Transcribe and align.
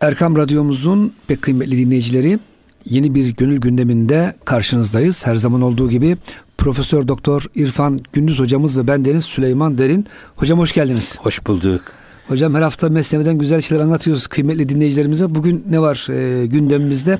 Erkam 0.00 0.36
Radyomuzun 0.36 1.12
pek 1.28 1.42
kıymetli 1.42 1.76
dinleyicileri 1.76 2.38
yeni 2.84 3.14
bir 3.14 3.34
gönül 3.34 3.60
gündeminde 3.60 4.34
karşınızdayız. 4.44 5.26
Her 5.26 5.34
zaman 5.34 5.62
olduğu 5.62 5.90
gibi 5.90 6.16
Profesör 6.58 7.08
Doktor 7.08 7.46
İrfan 7.54 8.00
Gündüz 8.12 8.38
hocamız 8.38 8.78
ve 8.78 8.86
ben 8.86 9.04
Deniz 9.04 9.24
Süleyman 9.24 9.78
Derin. 9.78 10.06
Hocam 10.36 10.58
hoş 10.58 10.72
geldiniz. 10.72 11.18
Hoş 11.18 11.46
bulduk. 11.46 11.82
Hocam 12.28 12.54
her 12.54 12.62
hafta 12.62 12.88
Mesnevi'den 12.88 13.38
güzel 13.38 13.60
şeyler 13.60 13.84
anlatıyoruz 13.84 14.26
kıymetli 14.26 14.68
dinleyicilerimize. 14.68 15.34
Bugün 15.34 15.64
ne 15.68 15.80
var 15.80 16.06
e, 16.10 16.46
gündemimizde? 16.46 17.18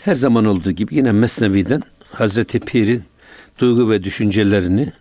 Her 0.00 0.14
zaman 0.14 0.44
olduğu 0.44 0.70
gibi 0.70 0.94
yine 0.94 1.12
Mesnevi'den 1.12 1.82
Hazreti 2.12 2.60
Pir'in 2.60 3.02
duygu 3.58 3.90
ve 3.90 4.04
düşüncelerini 4.04 4.92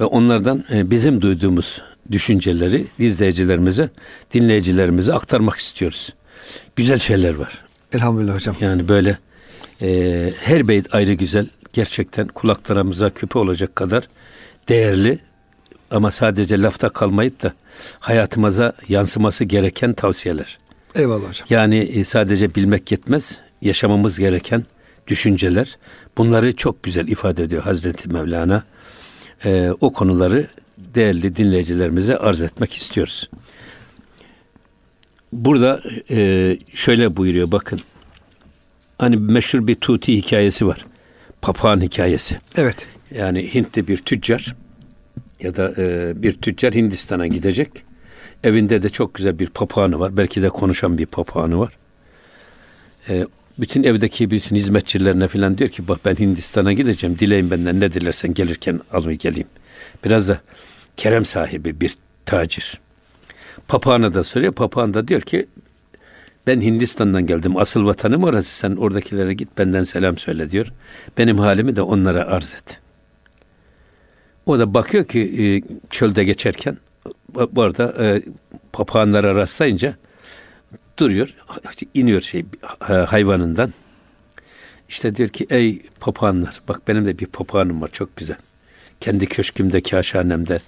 ve 0.00 0.04
onlardan 0.04 0.64
e, 0.72 0.90
bizim 0.90 1.22
duyduğumuz 1.22 1.82
düşünceleri 2.10 2.86
izleyicilerimize, 2.98 3.90
dinleyicilerimize 4.34 5.14
aktarmak 5.14 5.58
istiyoruz. 5.58 6.14
Güzel 6.76 6.98
şeyler 6.98 7.34
var. 7.34 7.64
Elhamdülillah 7.92 8.34
hocam. 8.34 8.56
Yani 8.60 8.88
böyle 8.88 9.18
e, 9.82 10.32
her 10.40 10.68
beyt 10.68 10.94
ayrı 10.94 11.12
güzel. 11.12 11.46
Gerçekten 11.72 12.28
kulaklarımıza 12.28 13.10
küpe 13.10 13.38
olacak 13.38 13.76
kadar 13.76 14.08
değerli 14.68 15.18
ama 15.90 16.10
sadece 16.10 16.62
lafta 16.62 16.88
kalmayıp 16.88 17.42
da 17.42 17.52
hayatımıza 18.00 18.72
yansıması 18.88 19.44
gereken 19.44 19.92
tavsiyeler. 19.92 20.58
Eyvallah 20.94 21.28
hocam. 21.28 21.46
Yani 21.50 21.76
e, 21.76 22.04
sadece 22.04 22.54
bilmek 22.54 22.92
yetmez, 22.92 23.40
yaşamamız 23.62 24.18
gereken 24.18 24.64
düşünceler. 25.06 25.78
Bunları 26.18 26.56
çok 26.56 26.82
güzel 26.82 27.08
ifade 27.08 27.42
ediyor 27.42 27.62
Hazreti 27.62 28.08
Mevlana. 28.08 28.62
Ee, 29.44 29.70
o 29.80 29.92
konuları 29.92 30.46
değerli 30.94 31.36
dinleyicilerimize 31.36 32.16
arz 32.16 32.42
etmek 32.42 32.72
istiyoruz. 32.72 33.30
Burada 35.32 35.80
e, 36.10 36.58
şöyle 36.74 37.16
buyuruyor 37.16 37.52
bakın. 37.52 37.80
Hani 38.98 39.16
meşhur 39.16 39.66
bir 39.66 39.74
Tuti 39.74 40.16
hikayesi 40.16 40.66
var. 40.66 40.84
Papağan 41.42 41.80
hikayesi. 41.80 42.38
Evet. 42.56 42.86
Yani 43.14 43.54
Hintli 43.54 43.88
bir 43.88 43.96
tüccar 43.96 44.56
ya 45.40 45.56
da 45.56 45.74
e, 45.78 46.12
bir 46.22 46.32
tüccar 46.32 46.74
Hindistan'a 46.74 47.26
gidecek. 47.26 47.70
Evinde 48.44 48.82
de 48.82 48.88
çok 48.88 49.14
güzel 49.14 49.38
bir 49.38 49.46
papağanı 49.46 50.00
var. 50.00 50.16
Belki 50.16 50.42
de 50.42 50.48
konuşan 50.48 50.98
bir 50.98 51.06
papağanı 51.06 51.58
var. 51.58 51.72
E, 53.08 53.26
bütün 53.58 53.82
evdeki 53.82 54.30
bütün 54.30 54.56
hizmetçilerine 54.56 55.28
falan 55.28 55.58
diyor 55.58 55.70
ki 55.70 55.88
bak 55.88 56.00
ben 56.04 56.14
Hindistan'a 56.14 56.72
gideceğim. 56.72 57.18
Dileyin 57.18 57.50
benden 57.50 57.80
ne 57.80 57.92
dilersen 57.92 58.34
gelirken 58.34 58.80
alayım 58.92 59.18
geleyim. 59.18 59.48
Biraz 60.04 60.28
da 60.28 60.40
kerem 60.98 61.24
sahibi 61.24 61.80
bir 61.80 61.96
tacir. 62.26 62.80
Papağan'a 63.68 64.14
da 64.14 64.24
soruyor. 64.24 64.52
Papağan 64.52 64.94
da 64.94 65.08
diyor 65.08 65.20
ki 65.20 65.48
ben 66.46 66.60
Hindistan'dan 66.60 67.26
geldim. 67.26 67.56
Asıl 67.56 67.86
vatanım 67.86 68.24
orası. 68.24 68.54
Sen 68.54 68.76
oradakilere 68.76 69.34
git 69.34 69.58
benden 69.58 69.84
selam 69.84 70.18
söyle 70.18 70.50
diyor. 70.50 70.72
Benim 71.18 71.38
halimi 71.38 71.76
de 71.76 71.82
onlara 71.82 72.24
arz 72.24 72.54
et. 72.54 72.80
O 74.46 74.58
da 74.58 74.74
bakıyor 74.74 75.04
ki 75.04 75.20
e, 75.20 75.46
çölde 75.90 76.24
geçerken 76.24 76.76
bu 77.52 77.62
arada 77.62 78.04
e, 78.04 78.22
papağanlara 78.72 79.34
rastlayınca 79.34 79.96
duruyor, 80.98 81.34
iniyor 81.94 82.20
şey 82.20 82.44
hayvanından. 83.06 83.72
İşte 84.88 85.16
diyor 85.16 85.28
ki 85.28 85.46
ey 85.50 85.82
papağanlar 86.00 86.60
bak 86.68 86.88
benim 86.88 87.04
de 87.04 87.18
bir 87.18 87.26
papağanım 87.26 87.82
var 87.82 87.88
çok 87.92 88.16
güzel. 88.16 88.36
Kendi 89.00 89.26
köşkümde, 89.26 89.80
kaşhanemde 89.80 90.60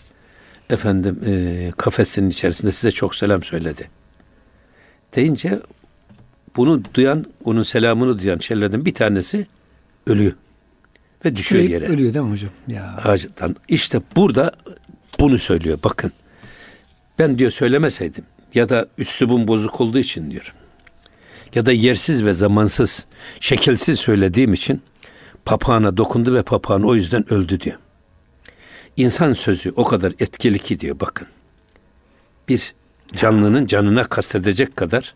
efendim 0.72 1.20
e, 1.26 1.72
kafesinin 1.76 2.30
içerisinde 2.30 2.72
size 2.72 2.90
çok 2.90 3.14
selam 3.14 3.42
söyledi. 3.42 3.90
Deyince 5.16 5.60
bunu 6.56 6.82
duyan, 6.94 7.26
onun 7.44 7.62
selamını 7.62 8.18
duyan 8.18 8.38
şeylerden 8.38 8.84
bir 8.84 8.94
tanesi 8.94 9.46
ölüyor. 10.06 10.32
Ve 11.24 11.36
düşüyor 11.36 11.62
Direkt 11.62 11.82
yere. 11.82 11.92
Ölüyor 11.92 12.14
değil 12.14 12.24
mi 12.24 12.30
hocam? 12.30 12.50
Ya. 12.68 12.96
Ağaçtan. 13.04 13.56
İşte 13.68 14.00
burada 14.16 14.52
bunu 15.20 15.38
söylüyor. 15.38 15.78
Bakın 15.84 16.12
ben 17.18 17.38
diyor 17.38 17.50
söylemeseydim 17.50 18.24
ya 18.54 18.68
da 18.68 18.86
üslubum 18.98 19.48
bozuk 19.48 19.80
olduğu 19.80 19.98
için 19.98 20.30
diyor. 20.30 20.54
Ya 21.54 21.66
da 21.66 21.72
yersiz 21.72 22.24
ve 22.24 22.32
zamansız, 22.32 23.06
şekilsiz 23.40 23.98
söylediğim 23.98 24.52
için 24.52 24.82
papağana 25.44 25.96
dokundu 25.96 26.34
ve 26.34 26.42
papağan 26.42 26.84
o 26.84 26.94
yüzden 26.94 27.32
öldü 27.32 27.60
diyor. 27.60 27.76
İnsan 29.00 29.32
sözü 29.32 29.72
o 29.76 29.84
kadar 29.84 30.12
etkili 30.18 30.58
ki 30.58 30.80
diyor 30.80 31.00
bakın. 31.00 31.28
Bir 32.48 32.74
canlının 33.16 33.66
canına 33.66 34.04
kastedecek 34.04 34.76
kadar 34.76 35.14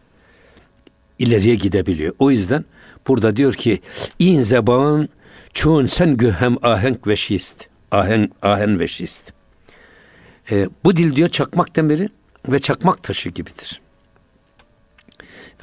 ileriye 1.18 1.54
gidebiliyor. 1.54 2.14
O 2.18 2.30
yüzden 2.30 2.64
burada 3.08 3.36
diyor 3.36 3.52
ki 3.52 3.80
in 4.18 4.40
zeban 4.40 5.08
çoğun 5.52 5.86
sen 5.86 6.16
gühem 6.16 6.56
ahenk 6.62 7.06
ve 7.06 7.16
şist. 7.16 7.68
Ahen, 7.90 8.30
ahen 8.42 8.80
ve 8.80 8.86
şist. 8.86 9.32
E, 10.50 10.68
bu 10.84 10.96
dil 10.96 11.16
diyor 11.16 11.28
çakmak 11.28 11.76
demiri 11.76 12.08
ve 12.48 12.58
çakmak 12.58 13.02
taşı 13.02 13.28
gibidir. 13.28 13.80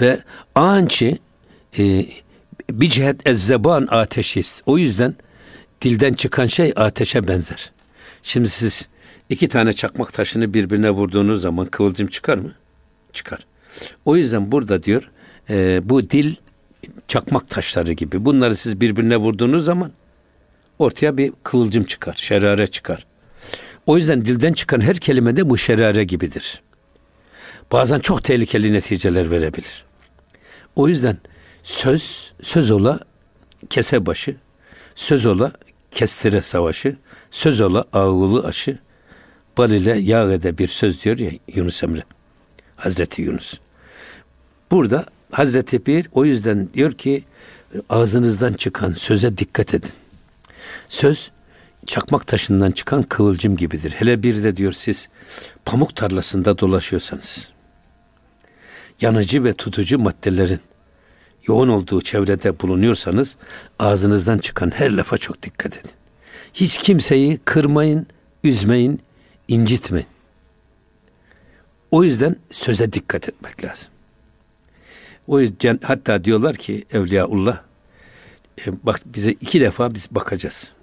Ve 0.01 0.17
ançı 0.55 1.17
e, 1.77 2.05
bir 2.69 2.89
cihet 2.89 3.27
ezzeban 3.27 3.87
ateşiz. 3.91 4.61
O 4.65 4.77
yüzden 4.77 5.15
dilden 5.81 6.13
çıkan 6.13 6.45
şey 6.45 6.73
ateşe 6.75 7.27
benzer. 7.27 7.70
Şimdi 8.23 8.49
siz 8.49 8.87
iki 9.29 9.47
tane 9.47 9.73
çakmak 9.73 10.13
taşını 10.13 10.53
birbirine 10.53 10.91
vurduğunuz 10.91 11.41
zaman 11.41 11.65
kıvılcım 11.65 12.07
çıkar 12.07 12.37
mı? 12.37 12.53
Çıkar. 13.13 13.39
O 14.05 14.15
yüzden 14.15 14.51
burada 14.51 14.83
diyor 14.83 15.09
e, 15.49 15.81
bu 15.83 16.09
dil 16.09 16.35
çakmak 17.07 17.49
taşları 17.49 17.93
gibi. 17.93 18.25
Bunları 18.25 18.55
siz 18.55 18.81
birbirine 18.81 19.17
vurduğunuz 19.17 19.65
zaman 19.65 19.91
ortaya 20.79 21.17
bir 21.17 21.33
kıvılcım 21.43 21.83
çıkar, 21.83 22.13
şerare 22.17 22.67
çıkar. 22.67 23.05
O 23.85 23.97
yüzden 23.97 24.25
dilden 24.25 24.53
çıkan 24.53 24.81
her 24.81 24.95
kelime 24.95 25.35
de 25.35 25.49
bu 25.49 25.57
şerare 25.57 26.03
gibidir. 26.03 26.61
Bazen 27.71 27.99
çok 27.99 28.23
tehlikeli 28.23 28.73
neticeler 28.73 29.31
verebilir. 29.31 29.85
O 30.75 30.87
yüzden 30.87 31.17
söz, 31.63 32.33
söz 32.41 32.71
ola 32.71 32.99
kese 33.69 34.05
başı, 34.05 34.35
söz 34.95 35.25
ola 35.25 35.51
kestire 35.91 36.41
savaşı, 36.41 36.95
söz 37.31 37.61
ola 37.61 37.85
ağılı 37.93 38.47
aşı, 38.47 38.79
bal 39.57 39.71
ile 39.71 39.97
yağ 39.97 40.31
ede 40.31 40.57
bir 40.57 40.67
söz 40.67 41.03
diyor 41.03 41.19
ya 41.19 41.31
Yunus 41.55 41.83
Emre. 41.83 42.03
Hazreti 42.75 43.21
Yunus. 43.21 43.59
Burada 44.71 45.05
Hazreti 45.31 45.85
Bir 45.85 46.09
o 46.11 46.25
yüzden 46.25 46.69
diyor 46.73 46.91
ki 46.91 47.23
ağzınızdan 47.89 48.53
çıkan 48.53 48.91
söze 48.91 49.37
dikkat 49.37 49.73
edin. 49.73 49.91
Söz 50.89 51.31
çakmak 51.85 52.27
taşından 52.27 52.71
çıkan 52.71 53.03
kıvılcım 53.03 53.55
gibidir. 53.55 53.91
Hele 53.91 54.23
bir 54.23 54.43
de 54.43 54.57
diyor 54.57 54.71
siz 54.71 55.09
pamuk 55.65 55.95
tarlasında 55.95 56.57
dolaşıyorsanız, 56.57 57.49
yanıcı 59.01 59.43
ve 59.43 59.53
tutucu 59.53 59.99
maddelerin 59.99 60.59
yoğun 61.47 61.67
olduğu 61.67 62.01
çevrede 62.01 62.59
bulunuyorsanız 62.59 63.37
ağzınızdan 63.79 64.37
çıkan 64.37 64.71
her 64.71 64.91
lafa 64.91 65.17
çok 65.17 65.43
dikkat 65.43 65.77
edin. 65.77 65.91
Hiç 66.53 66.77
kimseyi 66.77 67.37
kırmayın, 67.37 68.07
üzmeyin, 68.43 69.01
incitmeyin. 69.47 70.07
O 71.91 72.03
yüzden 72.03 72.35
söze 72.51 72.93
dikkat 72.93 73.29
etmek 73.29 73.63
lazım. 73.63 73.89
O 75.27 75.39
yüzden 75.39 75.79
hatta 75.83 76.23
diyorlar 76.23 76.55
ki 76.55 76.85
Evliyaullah 76.93 77.61
e, 78.59 78.63
bak 78.83 79.01
bize 79.05 79.31
iki 79.31 79.61
defa 79.61 79.93
biz 79.93 80.07
bakacağız. 80.11 80.73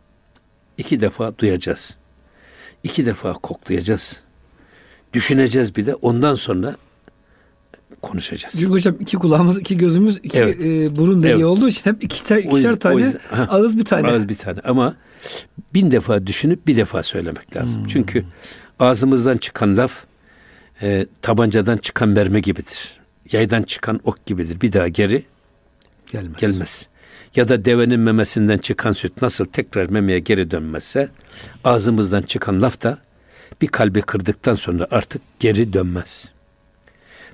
İki 0.79 1.01
defa 1.01 1.39
duyacağız. 1.39 1.97
İki 2.83 3.07
defa 3.07 3.33
koklayacağız. 3.33 4.21
Düşüneceğiz 5.13 5.77
bir 5.77 5.87
de 5.87 5.95
ondan 5.95 6.35
sonra 6.35 6.77
konuşacağız. 8.03 8.55
Çünkü 8.55 8.71
hocam 8.71 8.97
iki 9.01 9.17
kulağımız, 9.17 9.59
iki 9.59 9.77
gözümüz, 9.77 10.21
iki 10.23 10.39
Evet. 10.39 10.61
e, 10.63 10.97
burun 10.97 11.23
deliği 11.23 11.35
Evet. 11.35 11.45
olduğu 11.45 11.69
için 11.69 11.91
hep 11.91 12.05
iki 12.05 12.35
O 12.35 12.39
ikişer 12.39 12.55
yüzden- 12.57 12.77
tane, 12.79 13.01
yüzden- 13.03 13.21
ha. 13.31 13.47
ağız 13.51 13.79
bir 13.79 13.85
tane. 13.85 14.09
Ağız 14.09 14.29
bir 14.29 14.37
tane 14.37 14.61
ama 14.65 14.97
bin 15.75 15.91
defa 15.91 16.27
düşünüp 16.27 16.67
bir 16.67 16.77
defa 16.77 17.03
söylemek 17.03 17.57
lazım. 17.57 17.87
Çünkü 17.89 18.25
ağzımızdan 18.79 19.37
çıkan 19.37 19.77
laf 19.77 20.05
e, 20.83 21.07
tabancadan 21.23 21.77
çıkan 21.77 22.09
mermi 22.09 22.43
gibidir. 22.43 22.99
Yaydan 23.33 23.63
çıkan 23.63 24.01
ok 24.05 24.27
gibidir. 24.27 24.61
Bir 24.61 24.73
daha 24.73 24.89
geri 24.89 25.25
Gelmez. 26.13 26.37
gelmez. 26.41 26.89
Ya 27.37 27.49
da 27.49 27.65
devenin 27.65 28.01
memesinden 28.01 28.59
çıkan 28.59 28.93
süt 28.93 29.23
nasıl 29.23 29.45
tekrar 29.45 29.87
memeye 29.91 30.19
geri 30.19 30.51
dönmezse 30.51 31.09
ağzımızdan 31.65 32.23
çıkan 32.23 32.63
laf 32.63 32.83
da 32.83 32.99
bir 33.63 33.67
kalbi 33.67 34.03
kırdıktan 34.03 34.53
sonra 34.55 34.87
artık 34.91 35.23
geri 35.41 35.73
dönmez. 35.73 36.33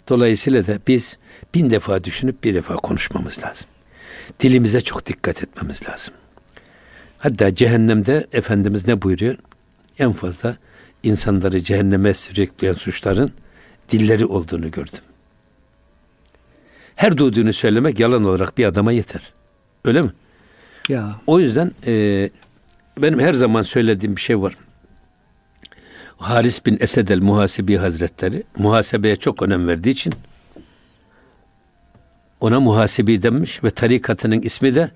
Dolayısıyla 0.09 0.67
da 0.67 0.79
biz 0.89 1.19
bin 1.55 1.71
defa 1.71 2.05
düşünüp 2.05 2.45
bir 2.45 2.55
defa 2.55 2.75
konuşmamız 2.75 3.45
lazım. 3.45 3.67
Dilimize 4.41 4.81
çok 4.81 5.07
dikkat 5.07 5.43
etmemiz 5.43 5.89
lazım. 5.89 6.15
Hatta 7.19 7.55
cehennemde 7.55 8.27
Efendimiz 8.33 8.89
ne 8.89 9.03
buyuruyor? 9.03 9.37
En 9.99 10.13
fazla 10.13 10.57
insanları 11.03 11.63
cehenneme 11.63 12.15
sürükleyen 12.15 12.73
suçların 12.73 13.33
dilleri 13.89 14.27
olduğunu 14.27 14.71
gördüm. 14.71 15.01
her 16.97 17.17
duyduğunu 17.19 17.53
söylemek 17.53 18.01
yalan 18.01 18.25
olarak 18.25 18.59
bir 18.59 18.65
adama 18.65 18.93
yeter. 18.93 19.33
Öyle 19.85 20.03
mi? 20.03 20.13
Ya. 20.89 21.21
O 21.27 21.41
yüzden 21.41 21.73
e, 21.87 22.31
benim 22.99 23.19
her 23.19 23.33
zaman 23.33 23.63
söylediğim 23.63 24.17
bir 24.17 24.21
şey 24.21 24.41
var. 24.41 24.57
Haris 26.19 26.67
bin 26.67 26.79
Esed 26.81 27.09
el 27.09 27.23
Muhasebi 27.23 27.77
Hazretleri 27.77 28.43
muhasebeye 28.59 29.17
çok 29.17 29.43
önem 29.43 29.69
verdiği 29.69 29.91
için 29.91 30.15
ona 32.41 32.61
muhasebi 32.61 33.23
denmiş 33.23 33.65
ve 33.65 33.71
tarikatının 33.71 34.43
ismi 34.43 34.75
de 34.75 34.91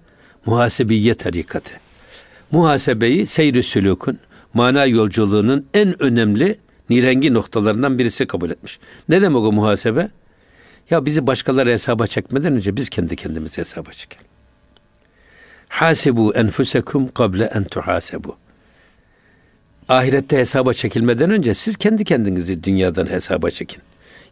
muhasebiye 0.47 1.15
tarikatı. 1.15 1.73
Muhasebeyi 2.51 3.27
seyri 3.27 3.63
sülükün, 3.63 4.19
mana 4.55 4.87
yolculuğunun 4.87 5.67
en 5.75 6.03
önemli 6.03 6.59
nirengi 6.91 7.35
noktalarından 7.35 7.99
birisi 7.99 8.27
kabul 8.27 8.51
etmiş. 8.51 8.79
Ne 9.09 9.23
demek 9.23 9.43
o 9.43 9.53
muhasebe? 9.53 10.11
Ya 10.91 11.05
bizi 11.05 11.27
başkaları 11.27 11.71
hesaba 11.71 12.07
çekmeden 12.07 12.53
önce 12.57 12.77
biz 12.77 12.89
kendi 12.89 13.17
kendimizi 13.17 13.59
hesaba 13.59 13.93
çekelim. 13.93 14.27
Hasibu 15.69 16.35
enfusekum 16.35 17.13
kable 17.13 17.45
en 17.45 17.65
tuhasebu. 17.65 18.37
Ahirette 19.89 20.39
hesaba 20.39 20.73
çekilmeden 20.73 21.31
önce 21.31 21.55
siz 21.55 21.77
kendi 21.77 22.05
kendinizi 22.05 22.65
dünyadan 22.65 23.07
hesaba 23.07 23.51
çekin. 23.51 23.83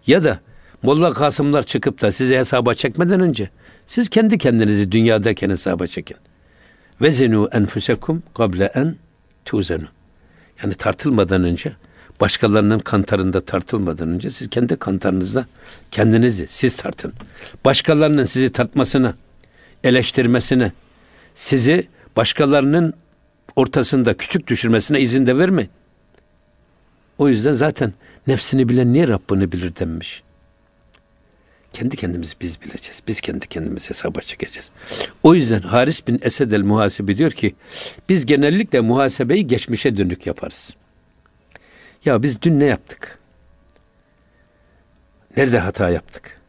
Ya 0.06 0.24
da 0.24 0.40
Molla 0.82 1.12
Kasımlar 1.12 1.62
çıkıp 1.62 2.02
da 2.02 2.10
sizi 2.10 2.38
hesaba 2.38 2.74
çekmeden 2.74 3.20
önce 3.20 3.50
siz 3.86 4.08
kendi 4.08 4.38
kendinizi 4.38 4.92
dünyadayken 4.92 5.50
hesaba 5.50 5.86
çekin. 5.86 6.16
Vezinu 7.00 7.48
enfusekum 7.52 8.22
kable 8.34 8.70
en 8.74 8.96
tuzenu. 9.44 9.86
Yani 10.62 10.74
tartılmadan 10.74 11.44
önce 11.44 11.72
başkalarının 12.20 12.78
kantarında 12.78 13.40
tartılmadan 13.40 14.08
önce 14.08 14.30
siz 14.30 14.50
kendi 14.50 14.76
kantarınızda 14.76 15.46
kendinizi 15.90 16.46
siz 16.46 16.76
tartın. 16.76 17.12
Başkalarının 17.64 18.24
sizi 18.24 18.52
tartmasına, 18.52 19.14
eleştirmesine, 19.84 20.72
sizi 21.34 21.88
başkalarının 22.16 22.94
ortasında 23.56 24.16
küçük 24.16 24.46
düşürmesine 24.46 25.00
izin 25.00 25.26
de 25.26 25.38
vermeyin. 25.38 25.70
O 27.18 27.28
yüzden 27.28 27.52
zaten 27.52 27.92
nefsini 28.26 28.68
bilen 28.68 28.92
niye 28.92 29.08
Rabbini 29.08 29.52
bilir 29.52 29.76
denmiş. 29.76 30.22
Kendi 31.72 31.96
kendimizi 31.96 32.34
biz 32.40 32.62
bileceğiz. 32.62 33.02
Biz 33.08 33.20
kendi 33.20 33.46
kendimizi 33.46 33.88
hesaba 33.88 34.20
çekeceğiz. 34.20 34.70
O 35.22 35.34
yüzden 35.34 35.60
Haris 35.60 36.06
bin 36.06 36.18
Esed 36.22 36.50
el 36.50 36.62
Muhasebi 36.62 37.18
diyor 37.18 37.30
ki 37.30 37.54
biz 38.08 38.26
genellikle 38.26 38.80
muhasebeyi 38.80 39.46
geçmişe 39.46 39.96
dönük 39.96 40.26
yaparız. 40.26 40.76
Ya 42.04 42.22
biz 42.22 42.42
dün 42.42 42.60
ne 42.60 42.64
yaptık? 42.64 43.18
Nerede 45.36 45.58
hata 45.58 45.90
yaptık? 45.90 46.40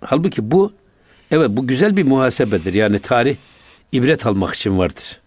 Halbuki 0.00 0.50
bu 0.50 0.72
evet 1.30 1.48
bu 1.50 1.66
güzel 1.66 1.96
bir 1.96 2.04
muhasebedir. 2.04 2.74
Yani 2.74 2.98
tarih 2.98 3.36
ibret 3.92 4.26
almak 4.26 4.54
için 4.54 4.78
vardır. 4.78 5.20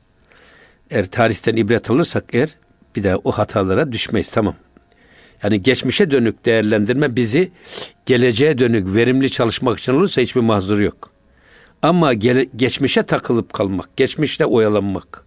Eğer 0.91 1.05
tarihten 1.05 1.55
ibret 1.55 1.89
alırsak 1.89 2.23
eğer 2.33 2.49
bir 2.95 3.03
daha 3.03 3.17
o 3.23 3.31
hatalara 3.31 3.91
düşmeyiz 3.91 4.31
tamam. 4.31 4.55
Yani 5.43 5.61
geçmişe 5.61 6.11
dönük 6.11 6.45
değerlendirme 6.45 7.15
bizi 7.15 7.51
geleceğe 8.05 8.57
dönük 8.57 8.95
verimli 8.95 9.29
çalışmak 9.29 9.79
için 9.79 9.93
olursa 9.93 10.21
hiçbir 10.21 10.41
mahzur 10.41 10.79
yok. 10.79 11.11
Ama 11.81 12.13
gele, 12.13 12.47
geçmişe 12.55 13.03
takılıp 13.03 13.53
kalmak, 13.53 13.97
geçmişte 13.97 14.45
oyalanmak, 14.45 15.25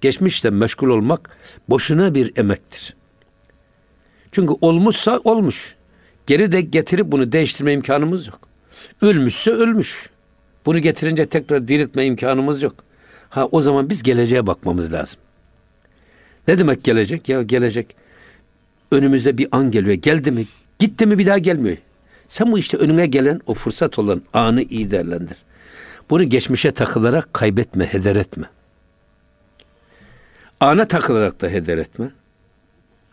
geçmişte 0.00 0.50
meşgul 0.50 0.88
olmak 0.88 1.36
boşuna 1.68 2.14
bir 2.14 2.38
emektir. 2.38 2.96
Çünkü 4.32 4.54
olmuşsa 4.60 5.20
olmuş. 5.24 5.74
Geri 6.26 6.52
de 6.52 6.60
getirip 6.60 7.06
bunu 7.06 7.32
değiştirme 7.32 7.72
imkanımız 7.72 8.26
yok. 8.26 8.40
Ölmüşse 9.02 9.50
ölmüş. 9.50 10.10
Bunu 10.66 10.78
getirince 10.78 11.26
tekrar 11.26 11.68
diriltme 11.68 12.04
imkanımız 12.04 12.62
yok. 12.62 12.89
Ha 13.30 13.48
o 13.52 13.60
zaman 13.60 13.90
biz 13.90 14.02
geleceğe 14.02 14.46
bakmamız 14.46 14.92
lazım. 14.92 15.20
Ne 16.48 16.58
demek 16.58 16.84
gelecek? 16.84 17.28
Ya 17.28 17.42
gelecek 17.42 17.96
önümüzde 18.90 19.38
bir 19.38 19.48
an 19.52 19.70
geliyor. 19.70 19.94
Geldi 19.94 20.30
mi? 20.30 20.44
Gitti 20.78 21.06
mi 21.06 21.18
bir 21.18 21.26
daha 21.26 21.38
gelmiyor. 21.38 21.76
Sen 22.26 22.52
bu 22.52 22.58
işte 22.58 22.76
önüne 22.76 23.06
gelen 23.06 23.40
o 23.46 23.54
fırsat 23.54 23.98
olan 23.98 24.22
anı 24.32 24.62
iyi 24.62 24.90
değerlendir. 24.90 25.36
Bunu 26.10 26.24
geçmişe 26.24 26.70
takılarak 26.70 27.34
kaybetme, 27.34 27.86
heder 27.86 28.16
etme. 28.16 28.46
Ana 30.60 30.84
takılarak 30.84 31.40
da 31.40 31.48
heder 31.48 31.78
etme. 31.78 32.10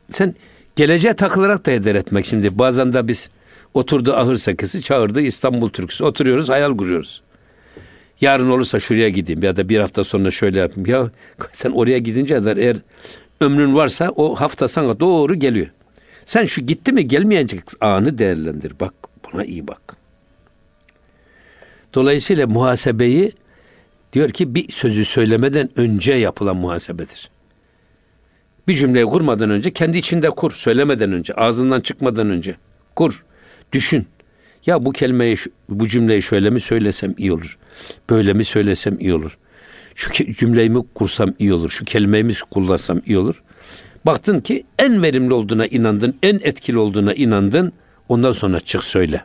Sen 0.09 0.35
geleceğe 0.75 1.13
takılarak 1.13 1.65
da 1.65 1.71
heder 1.71 1.95
etmek. 1.95 2.25
Şimdi 2.25 2.59
bazen 2.59 2.93
de 2.93 3.07
biz 3.07 3.29
oturdu 3.73 4.13
ahır 4.13 4.35
sakısı 4.35 4.81
çağırdı 4.81 5.21
İstanbul 5.21 5.69
türküsü. 5.69 6.03
Oturuyoruz 6.03 6.49
hayal 6.49 6.77
kuruyoruz. 6.77 7.23
Yarın 8.21 8.49
olursa 8.49 8.79
şuraya 8.79 9.09
gideyim 9.09 9.43
ya 9.43 9.55
da 9.55 9.69
bir 9.69 9.79
hafta 9.79 10.03
sonra 10.03 10.31
şöyle 10.31 10.59
yapayım. 10.59 10.89
Ya 10.89 11.11
sen 11.51 11.71
oraya 11.71 11.97
gidince 11.97 12.35
kadar 12.35 12.57
eğer 12.57 12.77
ömrün 13.41 13.75
varsa 13.75 14.09
o 14.15 14.35
hafta 14.35 14.67
sana 14.67 14.99
doğru 14.99 15.35
geliyor. 15.35 15.67
Sen 16.25 16.45
şu 16.45 16.61
gitti 16.61 16.91
mi 16.91 17.07
gelmeyecek 17.07 17.63
anı 17.81 18.17
değerlendir. 18.17 18.73
Bak 18.79 18.93
buna 19.25 19.43
iyi 19.43 19.67
bak. 19.67 19.95
Dolayısıyla 21.93 22.47
muhasebeyi 22.47 23.31
diyor 24.13 24.29
ki 24.29 24.55
bir 24.55 24.71
sözü 24.71 25.05
söylemeden 25.05 25.69
önce 25.75 26.13
yapılan 26.13 26.57
muhasebedir. 26.57 27.29
Bir 28.67 28.73
cümleyi 28.73 29.05
kurmadan 29.05 29.49
önce 29.49 29.73
kendi 29.73 29.97
içinde 29.97 30.29
kur. 30.29 30.51
Söylemeden 30.51 31.11
önce, 31.11 31.33
ağzından 31.33 31.79
çıkmadan 31.79 32.29
önce 32.29 32.55
kur. 32.95 33.25
Düşün. 33.73 34.07
Ya 34.65 34.86
bu 34.86 34.92
kelimeyi, 34.92 35.36
bu 35.69 35.88
cümleyi 35.88 36.21
şöyle 36.21 36.50
mi 36.50 36.62
söylesem 36.62 37.13
iyi 37.18 37.33
olur. 37.33 37.57
Böyle 38.09 38.33
mi 38.33 38.45
söylesem 38.45 39.00
iyi 39.00 39.13
olur. 39.13 39.38
Şu 39.95 40.33
cümleyi 40.33 40.69
mi 40.69 40.83
kursam 40.95 41.33
iyi 41.39 41.54
olur. 41.54 41.69
Şu 41.69 41.86
kelimeyi 41.86 42.24
mi 42.24 42.33
kullansam 42.51 43.01
iyi 43.06 43.18
olur. 43.18 43.44
Baktın 44.06 44.39
ki 44.39 44.65
en 44.80 45.04
verimli 45.04 45.33
olduğuna 45.33 45.65
inandın, 45.65 46.15
en 46.24 46.39
etkili 46.44 46.77
olduğuna 46.77 47.13
inandın. 47.13 47.74
Ondan 48.09 48.31
sonra 48.31 48.59
çık 48.59 48.83
söyle. 48.83 49.24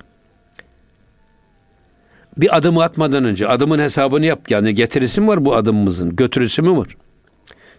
Bir 2.36 2.56
adımı 2.56 2.82
atmadan 2.82 3.24
önce 3.24 3.48
adımın 3.48 3.78
hesabını 3.78 4.26
yap. 4.26 4.50
Yani 4.50 4.74
getirisi 4.74 5.20
mi 5.20 5.26
var 5.28 5.44
bu 5.44 5.54
adımımızın? 5.54 6.16
Götürüsü 6.16 6.62
mü 6.62 6.76
var? 6.76 6.96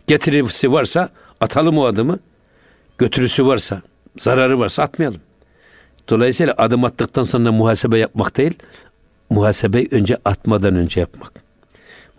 Getirisi 0.07 0.71
varsa 0.71 1.09
atalım 1.41 1.77
o 1.77 1.85
adımı. 1.85 2.19
Götürüsü 2.97 3.45
varsa, 3.45 3.81
zararı 4.17 4.59
varsa 4.59 4.83
atmayalım. 4.83 5.21
Dolayısıyla 6.09 6.53
adım 6.57 6.85
attıktan 6.85 7.23
sonra 7.23 7.51
muhasebe 7.51 7.97
yapmak 7.97 8.37
değil, 8.37 8.53
muhasebeyi 9.29 9.87
önce 9.91 10.17
atmadan 10.25 10.75
önce 10.75 10.99
yapmak. 10.99 11.31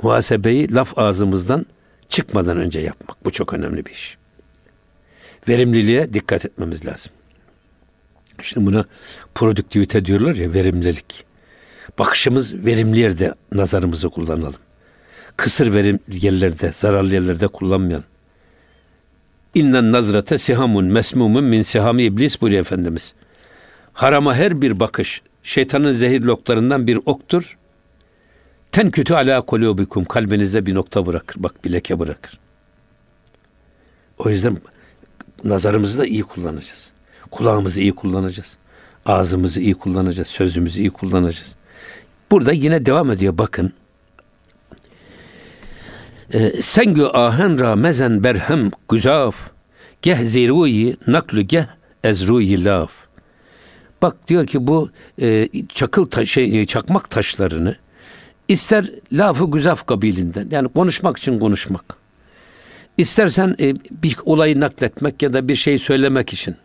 Muhasebeyi 0.03 0.75
laf 0.75 0.99
ağzımızdan 0.99 1.67
çıkmadan 2.09 2.57
önce 2.57 2.81
yapmak. 2.81 3.25
Bu 3.25 3.31
çok 3.31 3.55
önemli 3.55 3.87
bir 3.87 3.91
iş. 3.91 4.17
Verimliliğe 5.49 6.12
dikkat 6.12 6.45
etmemiz 6.45 6.87
lazım. 6.87 7.12
Şimdi 8.43 8.67
buna 8.67 8.85
produktivite 9.35 10.05
diyorlar 10.05 10.35
ya 10.35 10.55
verimlilik. 10.55 11.25
Bakışımız 11.99 12.55
verimli 12.55 12.99
yerde 12.99 13.35
nazarımızı 13.53 14.09
kullanalım. 14.09 14.61
Kısır 15.37 15.73
verim 15.73 16.00
yerlerde, 16.12 16.73
zararlı 16.73 17.14
yerlerde 17.14 17.47
kullanmayalım. 17.47 18.07
İnnen 19.55 19.93
nazrate 19.93 20.38
sihamun 20.38 20.85
mesmumun 20.85 21.45
min 21.45 21.62
sihami 21.62 22.03
iblis 22.03 22.41
buyuruyor 22.41 22.61
Efendimiz. 22.61 23.14
Harama 23.95 24.35
her 24.35 24.63
bir 24.63 24.81
bakış 24.81 25.23
şeytanın 25.43 25.93
zehirli 25.93 26.31
oklarından 26.31 26.87
bir 26.87 26.99
oktur. 27.07 27.59
Ten 28.73 28.91
kötü 28.91 29.15
ala 29.15 29.41
kulubikum 29.41 30.05
kalbinizde 30.05 30.67
bir 30.67 30.75
nokta 30.75 31.07
bırakır. 31.07 31.43
Bak 31.43 31.65
bir 31.65 31.73
leke 31.73 31.99
bırakır. 31.99 32.39
O 34.19 34.31
yüzden 34.31 34.57
nazarımızı 35.45 35.99
da 35.99 36.07
iyi 36.07 36.23
kullanacağız. 36.23 36.93
Kulağımızı 37.31 37.81
iyi 37.81 37.95
kullanacağız. 37.95 38.59
Ağzımızı 39.07 39.61
iyi 39.61 39.75
kullanacağız. 39.75 40.29
Sözümüzü 40.29 40.81
iyi 40.81 40.91
kullanacağız. 40.91 41.57
Burada 42.31 42.53
yine 42.53 42.87
devam 42.87 43.11
ediyor 43.11 43.39
bakın. 43.39 43.73
Ee, 46.33 46.63
Sengü 46.63 47.05
ahen 47.05 47.61
ra 47.61 47.77
mezen 47.77 48.25
berhem 48.25 48.71
güzaf 48.89 49.51
geh 50.03 50.19
ziruyi 50.25 50.97
naklu 51.07 51.43
geh 51.43 51.67
ezruyi 52.05 52.65
laf. 52.65 53.13
Bak 54.04 54.28
diyor 54.28 54.46
ki 54.46 54.66
bu 54.66 54.90
e, 55.20 55.49
çakıl 55.68 56.06
ta, 56.06 56.25
şey, 56.25 56.64
çakmak 56.64 57.11
taşlarını 57.11 57.76
ister 58.49 58.90
lafı 59.12 59.50
güzaf 59.50 59.87
kabilinden 59.87 60.49
yani 60.50 60.68
konuşmak 60.68 61.18
için 61.18 61.38
konuşmak. 61.38 61.84
İstersen 62.99 63.56
e, 63.61 63.75
bir 64.02 64.16
olayı 64.25 64.61
nakletmek 64.61 65.23
ya 65.23 65.32
da 65.32 65.49
bir 65.49 65.54
şey 65.54 65.78
söylemek 65.78 66.32
için 66.32 66.56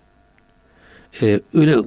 e, 1.21 1.39
öyle 1.53 1.77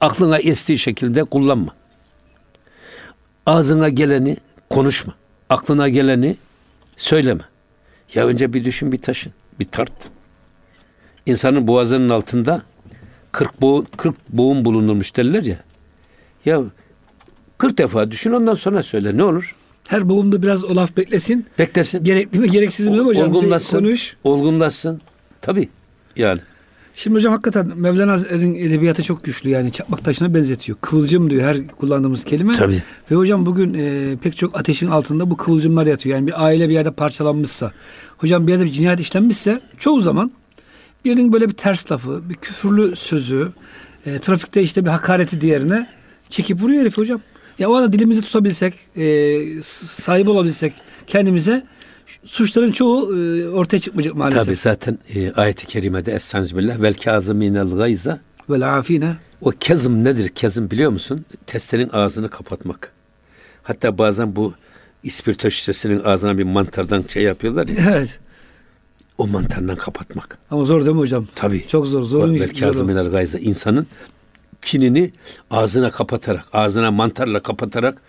aklına 0.00 0.38
estiği 0.38 0.78
şekilde 0.78 1.24
kullanma. 1.24 1.74
Ağzına 3.46 3.88
geleni 3.88 4.36
konuşma. 4.70 5.14
Aklına 5.48 5.88
geleni 5.88 6.36
söyleme. 6.96 7.44
Ya 8.14 8.26
önce 8.26 8.52
bir 8.52 8.64
düşün 8.64 8.92
bir 8.92 8.98
taşın. 8.98 9.32
Bir 9.58 9.64
tart. 9.64 10.10
İnsanın 11.26 11.66
boğazının 11.66 12.08
altında 12.08 12.69
40 13.32 13.60
boğum, 13.60 13.86
40 13.96 14.14
boğum 14.28 14.64
bulunurmuş 14.64 15.16
derler 15.16 15.42
ya. 15.42 15.58
Ya 16.44 16.62
40 17.58 17.78
defa 17.78 18.10
düşün 18.10 18.32
ondan 18.32 18.54
sonra 18.54 18.82
söyle 18.82 19.16
ne 19.16 19.24
olur? 19.24 19.56
Her 19.88 20.08
boğumda 20.08 20.42
biraz 20.42 20.64
o 20.64 20.76
laf 20.76 20.96
beklesin. 20.96 21.46
Beklesin. 21.58 22.04
Gerekli 22.04 22.38
mi 22.38 22.50
gereksiz 22.50 22.88
mi 22.88 22.98
hocam? 22.98 23.28
Olgunlaşsın. 23.28 23.78
konuş. 23.78 24.16
Olgunlaşsın. 24.24 25.00
Tabii 25.40 25.68
yani. 26.16 26.40
Şimdi 26.94 27.16
hocam 27.16 27.32
hakikaten 27.32 27.72
Mevlana 27.76 28.12
Hazretleri'nin 28.12 28.58
edebiyatı 28.68 29.02
çok 29.02 29.24
güçlü 29.24 29.50
yani 29.50 29.72
çakmak 29.72 30.04
taşına 30.04 30.34
benzetiyor. 30.34 30.78
Kıvılcım 30.80 31.30
diyor 31.30 31.42
her 31.42 31.66
kullandığımız 31.68 32.24
kelime. 32.24 32.52
Tabii. 32.52 32.82
Ve 33.10 33.14
hocam 33.14 33.46
bugün 33.46 33.74
e, 33.74 34.16
pek 34.22 34.36
çok 34.36 34.58
ateşin 34.58 34.86
altında 34.86 35.30
bu 35.30 35.36
kıvılcımlar 35.36 35.86
yatıyor. 35.86 36.16
Yani 36.16 36.26
bir 36.26 36.44
aile 36.44 36.68
bir 36.68 36.74
yerde 36.74 36.90
parçalanmışsa, 36.90 37.72
hocam 38.18 38.46
bir 38.46 38.52
yerde 38.52 38.64
bir 38.64 38.72
cinayet 38.72 39.00
işlenmişse 39.00 39.60
çoğu 39.78 40.00
zaman 40.00 40.32
birinin 41.04 41.32
böyle 41.32 41.48
bir 41.48 41.54
ters 41.54 41.92
lafı, 41.92 42.30
bir 42.30 42.34
küfürlü 42.34 42.96
sözü, 42.96 43.52
e, 44.06 44.18
trafikte 44.18 44.62
işte 44.62 44.84
bir 44.84 44.90
hakareti 44.90 45.40
diğerine 45.40 45.86
çekip 46.30 46.60
vuruyor 46.62 46.80
herif 46.80 46.98
hocam. 46.98 47.20
Ya 47.58 47.70
o 47.70 47.74
anda 47.74 47.92
dilimizi 47.92 48.22
tutabilsek, 48.22 48.74
e, 48.96 49.62
sahip 49.62 50.28
olabilsek 50.28 50.72
kendimize 51.06 51.66
suçların 52.24 52.72
çoğu 52.72 53.16
e, 53.18 53.48
ortaya 53.48 53.78
çıkmayacak 53.78 54.14
maalesef. 54.14 54.44
Tabii 54.44 54.56
zaten 54.56 54.98
e, 55.14 55.32
ayet-i 55.32 55.66
kerimede 55.66 56.12
Estağfirullah 56.12 56.82
vel 56.82 56.94
kazımînel 56.94 57.70
gayza 57.70 58.20
Ve 58.50 58.66
afine. 58.66 59.16
o 59.40 59.52
kezım 59.60 60.04
nedir? 60.04 60.28
Kezım 60.28 60.70
biliyor 60.70 60.90
musun? 60.90 61.24
Testenin 61.46 61.88
ağzını 61.92 62.28
kapatmak. 62.30 62.92
Hatta 63.62 63.98
bazen 63.98 64.36
bu 64.36 64.54
ispirto 65.02 65.50
şişesinin 65.50 66.04
ağzına 66.04 66.38
bir 66.38 66.44
mantardan 66.44 67.04
şey 67.08 67.22
yapıyorlar 67.22 67.68
ya. 67.68 67.74
Evet. 67.90 68.18
O 69.20 69.26
mantardan 69.26 69.76
kapatmak. 69.76 70.38
Ama 70.50 70.64
zor 70.64 70.84
değil 70.84 70.96
mi 70.96 71.00
hocam? 71.00 71.26
Tabii. 71.34 71.66
Çok 71.66 71.86
zor. 71.86 72.02
Zorun 72.02 72.34
Vel 72.34 72.54
kazımînel 72.54 73.08
gayza 73.08 73.38
insanın 73.38 73.86
kinini 74.62 75.12
ağzına 75.50 75.90
kapatarak, 75.90 76.44
ağzına 76.52 76.90
mantarla 76.90 77.42
kapatarak 77.42 78.02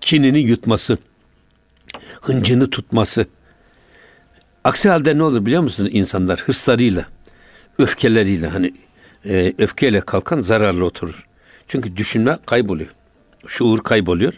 kinini 0.00 0.38
yutması, 0.38 0.98
hıncını 2.20 2.70
tutması. 2.70 3.26
Aksi 4.64 4.88
halde 4.88 5.18
ne 5.18 5.22
olur 5.22 5.46
biliyor 5.46 5.62
musunuz 5.62 5.90
insanlar 5.92 6.40
hırslarıyla, 6.40 7.06
öfkeleriyle 7.78 8.46
hani 8.46 8.74
e, 9.24 9.52
öfkeyle 9.58 10.00
kalkan 10.00 10.40
zararlı 10.40 10.84
oturur. 10.84 11.26
Çünkü 11.66 11.96
düşünme 11.96 12.38
kayboluyor. 12.46 12.94
Şuur 13.46 13.78
kayboluyor. 13.78 14.32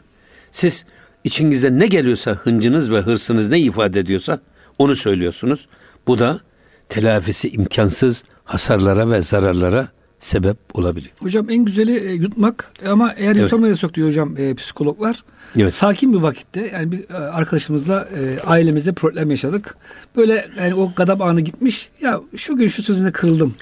Siz 0.52 0.84
içinizde 1.24 1.78
ne 1.78 1.86
geliyorsa 1.86 2.32
hıncınız 2.32 2.90
ve 2.90 3.00
hırsınız 3.00 3.48
ne 3.48 3.60
ifade 3.60 4.00
ediyorsa 4.00 4.40
onu 4.78 4.96
söylüyorsunuz. 4.96 5.66
Bu 6.06 6.18
da 6.18 6.40
telafisi 6.88 7.48
imkansız 7.48 8.24
hasarlara 8.44 9.10
ve 9.10 9.22
zararlara 9.22 9.88
sebep 10.18 10.56
olabiliyor. 10.74 11.12
Hocam 11.18 11.50
en 11.50 11.64
güzeli 11.64 11.96
e, 11.98 12.12
yutmak 12.12 12.72
ama 12.88 13.12
eğer 13.16 13.30
Evet. 13.32 13.40
yutamayız 13.42 13.82
diyor 13.94 14.08
hocam 14.08 14.36
e, 14.38 14.54
psikologlar. 14.54 15.24
Evet. 15.56 15.74
Sakin 15.74 16.12
bir 16.12 16.18
vakitte 16.18 16.70
yani 16.74 16.92
bir 16.92 17.10
e, 17.10 17.14
arkadaşımızla 17.14 18.08
e, 18.18 18.40
ailemizde 18.46 18.92
problem 18.92 19.30
yaşadık. 19.30 19.76
Böyle 20.16 20.46
yani 20.58 20.74
o 20.74 20.92
gadap 20.96 21.22
anı 21.22 21.40
gitmiş. 21.40 21.88
Ya 22.02 22.20
şu 22.36 22.56
gün 22.56 22.68
şu 22.68 22.82
sözüne 22.82 23.12
kırıldım 23.12 23.52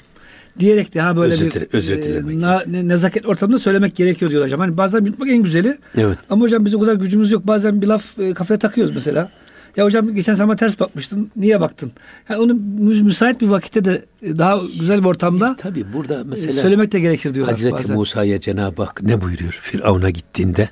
diyerek 0.59 0.95
daha 0.95 1.17
böyle 1.17 1.33
Özür 1.33 1.51
bir 1.51 1.67
özür 1.73 2.03
dilemek. 2.03 2.35
na- 2.35 2.63
ne- 2.67 2.87
nezaket 2.87 3.25
ortamında 3.25 3.59
söylemek 3.59 3.95
gerekiyor 3.95 4.31
diyorlar 4.31 4.47
hocam. 4.47 4.59
Hani 4.59 4.77
bazen 4.77 5.05
yutmak 5.05 5.29
en 5.29 5.43
güzeli. 5.43 5.77
Evet. 5.97 6.17
Ama 6.29 6.41
hocam 6.45 6.65
bizim 6.65 6.79
o 6.79 6.81
kadar 6.81 6.95
gücümüz 6.95 7.31
yok. 7.31 7.47
Bazen 7.47 7.81
bir 7.81 7.87
laf 7.87 8.19
e, 8.19 8.33
kafaya 8.33 8.59
takıyoruz 8.59 8.95
mesela. 8.95 9.29
Ya 9.77 9.85
hocam 9.85 10.15
geçen 10.15 10.33
zaman 10.33 10.57
ters 10.57 10.79
bakmıştın. 10.79 11.31
Niye 11.35 11.61
baktın? 11.61 11.91
Yani 12.29 12.41
onu 12.41 12.53
mü- 12.53 13.03
müsait 13.03 13.41
bir 13.41 13.47
vakitte 13.47 13.85
de 13.85 14.05
e, 14.21 14.37
daha 14.37 14.59
güzel 14.79 14.99
bir 14.99 15.05
ortamda 15.05 15.55
Tabii 15.59 15.93
burada 15.93 16.19
e, 16.19 16.23
mesela 16.23 16.53
söylemek 16.53 16.91
de 16.91 16.99
gerekir 16.99 17.33
diyorlar 17.33 17.55
Hazreti. 17.55 17.93
Musa'ya 17.93 18.39
Cenab-ı 18.41 18.83
Hak 18.83 19.01
ne 19.01 19.21
buyuruyor? 19.21 19.59
Firavun'a 19.61 20.09
gittiğinde 20.09 20.69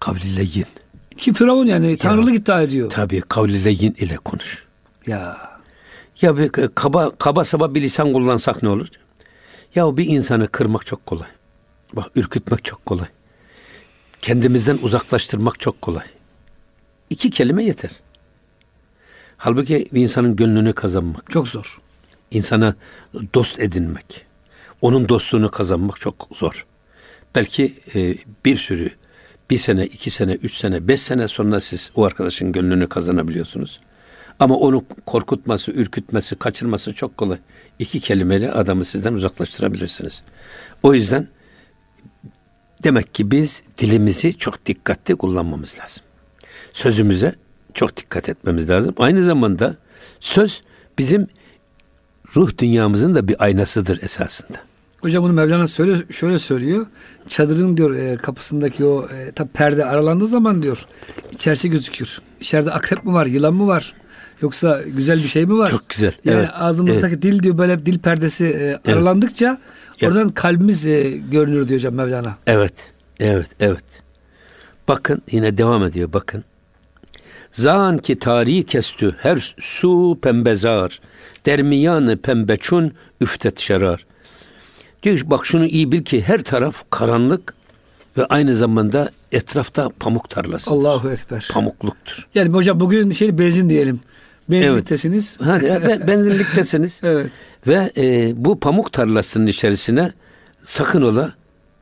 kavliyle 0.00 0.42
yin. 0.42 0.66
Ki 1.16 1.32
Firavun 1.32 1.66
yani 1.66 1.96
tanrılık 1.96 2.34
iddia 2.34 2.62
ediyor. 2.62 2.90
Tabii 2.90 3.20
kavliyle 3.20 3.70
yin 3.70 3.94
ile 3.98 4.16
konuş. 4.16 4.64
Ya 5.06 5.36
Ya 6.20 6.38
bir 6.38 6.48
kaba, 6.74 7.10
kaba 7.18 7.44
saba 7.44 7.74
bir 7.74 7.82
lisan 7.82 8.12
kullansak 8.12 8.62
ne 8.62 8.68
olur? 8.68 8.88
Ya 9.74 9.96
bir 9.96 10.06
insanı 10.06 10.48
kırmak 10.48 10.86
çok 10.86 11.06
kolay. 11.06 11.28
Bak 11.92 12.06
ürkütmek 12.16 12.64
çok 12.64 12.86
kolay. 12.86 13.06
Kendimizden 14.20 14.78
uzaklaştırmak 14.82 15.60
çok 15.60 15.82
kolay. 15.82 16.04
İki 17.10 17.30
kelime 17.30 17.64
yeter. 17.64 17.90
Halbuki 19.36 19.88
bir 19.92 20.00
insanın 20.00 20.36
gönlünü 20.36 20.72
kazanmak, 20.72 21.30
çok 21.30 21.48
zor. 21.48 21.80
insana 22.30 22.74
dost 23.34 23.60
edinmek, 23.60 24.26
onun 24.80 25.08
dostluğunu 25.08 25.50
kazanmak 25.50 26.00
çok 26.00 26.28
zor. 26.34 26.66
Belki 27.34 27.74
e, 27.94 28.14
bir 28.44 28.56
sürü, 28.56 28.90
bir 29.50 29.58
sene, 29.58 29.86
iki 29.86 30.10
sene, 30.10 30.32
üç 30.32 30.54
sene, 30.54 30.88
beş 30.88 31.00
sene 31.00 31.28
sonra 31.28 31.60
siz 31.60 31.90
o 31.94 32.04
arkadaşın 32.04 32.52
gönlünü 32.52 32.88
kazanabiliyorsunuz. 32.88 33.80
Ama 34.38 34.56
onu 34.56 34.84
korkutması, 35.06 35.70
ürkütmesi, 35.72 36.36
kaçırması 36.36 36.92
çok 36.94 37.16
kolay. 37.16 37.38
İki 37.78 38.00
kelimeyle 38.00 38.52
adamı 38.52 38.84
sizden 38.84 39.12
uzaklaştırabilirsiniz. 39.12 40.22
O 40.82 40.94
yüzden 40.94 41.28
demek 42.82 43.14
ki 43.14 43.30
biz 43.30 43.62
dilimizi 43.78 44.34
çok 44.34 44.66
dikkatli 44.66 45.16
kullanmamız 45.16 45.78
lazım. 45.80 46.02
Sözümüze 46.72 47.34
çok 47.74 47.96
dikkat 47.96 48.28
etmemiz 48.28 48.70
lazım. 48.70 48.94
Aynı 48.98 49.24
zamanda 49.24 49.76
söz 50.20 50.62
bizim 50.98 51.26
ruh 52.36 52.58
dünyamızın 52.58 53.14
da 53.14 53.28
bir 53.28 53.44
aynasıdır 53.44 54.02
esasında. 54.02 54.58
Hocam 55.00 55.24
bunu 55.24 55.32
Mevlana 55.32 55.66
söyle, 55.66 56.12
şöyle 56.12 56.38
söylüyor. 56.38 56.86
Çadırın 57.28 57.76
diyor 57.76 57.94
e, 57.94 58.16
kapısındaki 58.16 58.84
o 58.84 59.08
e, 59.08 59.32
tabi 59.32 59.48
perde 59.48 59.84
aralandığı 59.84 60.26
zaman 60.26 60.62
diyor 60.62 60.86
içerisi 61.32 61.70
gözükür. 61.70 62.18
İçeride 62.40 62.70
akrep 62.70 63.04
mi 63.04 63.12
var, 63.12 63.26
yılan 63.26 63.54
mı 63.54 63.66
var? 63.66 63.94
Yoksa 64.42 64.82
güzel 64.96 65.18
bir 65.18 65.28
şey 65.28 65.46
mi 65.46 65.58
var? 65.58 65.70
Çok 65.70 65.88
güzel. 65.88 66.12
Yani 66.24 66.38
evet. 66.38 66.50
ağzımızdaki 66.54 67.14
evet. 67.14 67.22
dil 67.22 67.42
diyor 67.42 67.58
böyle 67.58 67.86
dil 67.86 67.98
perdesi 67.98 68.44
e, 68.44 68.90
aralandıkça 68.92 69.58
oradan 70.02 70.28
kalbimiz 70.28 70.86
e, 70.86 71.10
görünür 71.10 71.68
diyor 71.68 71.80
hocam 71.80 71.94
Mevlana. 71.94 72.36
Evet. 72.46 72.92
Evet. 73.20 73.48
Evet. 73.60 73.84
Bakın 74.88 75.22
yine 75.30 75.56
devam 75.56 75.84
ediyor 75.84 76.12
bakın. 76.12 76.44
Zan 77.50 77.98
ki 77.98 78.18
tarihi 78.18 78.62
kestü 78.66 79.16
her 79.18 79.54
su 79.58 80.18
pembezar. 80.22 81.00
Dermiyanı 81.46 82.16
pembeçun 82.16 82.92
üftet 83.20 83.58
şerar. 83.58 84.06
Diyor 85.02 85.18
ki, 85.18 85.30
bak 85.30 85.46
şunu 85.46 85.66
iyi 85.66 85.92
bil 85.92 86.02
ki 86.04 86.22
her 86.22 86.42
taraf 86.44 86.84
karanlık 86.90 87.54
ve 88.16 88.24
aynı 88.24 88.56
zamanda 88.56 89.10
etrafta 89.32 89.88
pamuk 90.00 90.30
tarlası. 90.30 90.70
Allahu 90.70 91.10
Ekber. 91.10 91.48
Pamukluktur. 91.52 92.28
Yani 92.34 92.48
hocam 92.50 92.80
bugün 92.80 93.10
şey 93.10 93.38
benzin 93.38 93.70
diyelim. 93.70 94.00
Benzinliktesiniz. 94.50 95.38
Be- 95.40 96.06
benzinliktesiniz. 96.06 97.00
Evet. 97.04 97.30
Ve 97.66 97.92
e, 97.96 98.32
bu 98.36 98.60
pamuk 98.60 98.92
tarlasının 98.92 99.46
içerisine 99.46 100.12
sakın 100.62 101.02
ola 101.02 101.34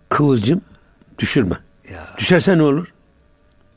kıvılcım 0.09 0.61
düşürme. 1.19 1.57
Ya 1.93 2.09
Düşerse 2.19 2.59
ne 2.59 2.63
olur? 2.63 2.93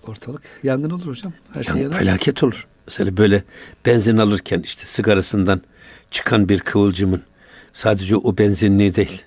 Ortalık 0.08 0.42
yangın 0.64 0.90
olur 0.90 1.06
hocam. 1.08 1.34
Her 1.54 1.64
şey 1.64 1.72
Yani 1.74 1.84
yanar. 1.84 1.94
felaket 1.98 2.44
olur. 2.44 2.68
Mesela 2.88 3.18
böyle 3.18 3.44
benzin 3.86 4.18
alırken 4.18 4.62
işte 4.64 4.86
sigarasından 4.86 5.62
çıkan 6.12 6.50
bir 6.50 6.60
kıvılcımın 6.60 7.22
sadece 7.74 8.16
o 8.18 8.38
benzinliği 8.38 8.96
değil, 8.96 9.22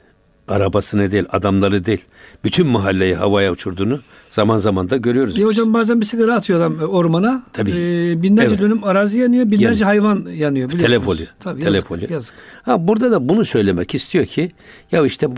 arabasını 0.48 1.10
değil, 1.12 1.24
adamları 1.30 1.84
değil, 1.84 2.04
bütün 2.44 2.66
mahalleyi 2.66 3.14
havaya 3.14 3.52
uçurduğunu 3.52 4.00
zaman 4.28 4.56
zaman 4.56 4.90
da 4.90 4.96
görüyoruz. 4.96 5.38
Ya 5.38 5.46
hocam 5.46 5.74
bazen 5.74 6.00
bir 6.00 6.06
sigara 6.06 6.34
atıyor 6.34 6.60
adam 6.60 6.80
e, 6.80 6.84
ormana. 6.84 7.42
Tabii. 7.52 7.70
Ee, 7.70 8.22
binlerce 8.22 8.48
Evet. 8.48 8.60
dönüm 8.60 8.84
arazi 8.84 9.18
yanıyor, 9.20 9.44
binlerce 9.46 9.64
Yanıyor. 9.64 9.86
hayvan 9.86 10.30
yanıyor. 10.30 10.70
Telef 10.70 11.08
oluyor. 11.08 11.28
Tabii, 11.40 11.60
Telef 11.60 11.74
yazık, 11.74 11.90
oluyor. 11.90 12.10
Yazık. 12.10 12.34
Ha 12.62 12.88
burada 12.88 13.10
da 13.10 13.28
bunu 13.28 13.44
söylemek 13.44 13.94
istiyor 13.94 14.24
ki 14.24 14.52
ya 14.92 15.04
işte 15.04 15.28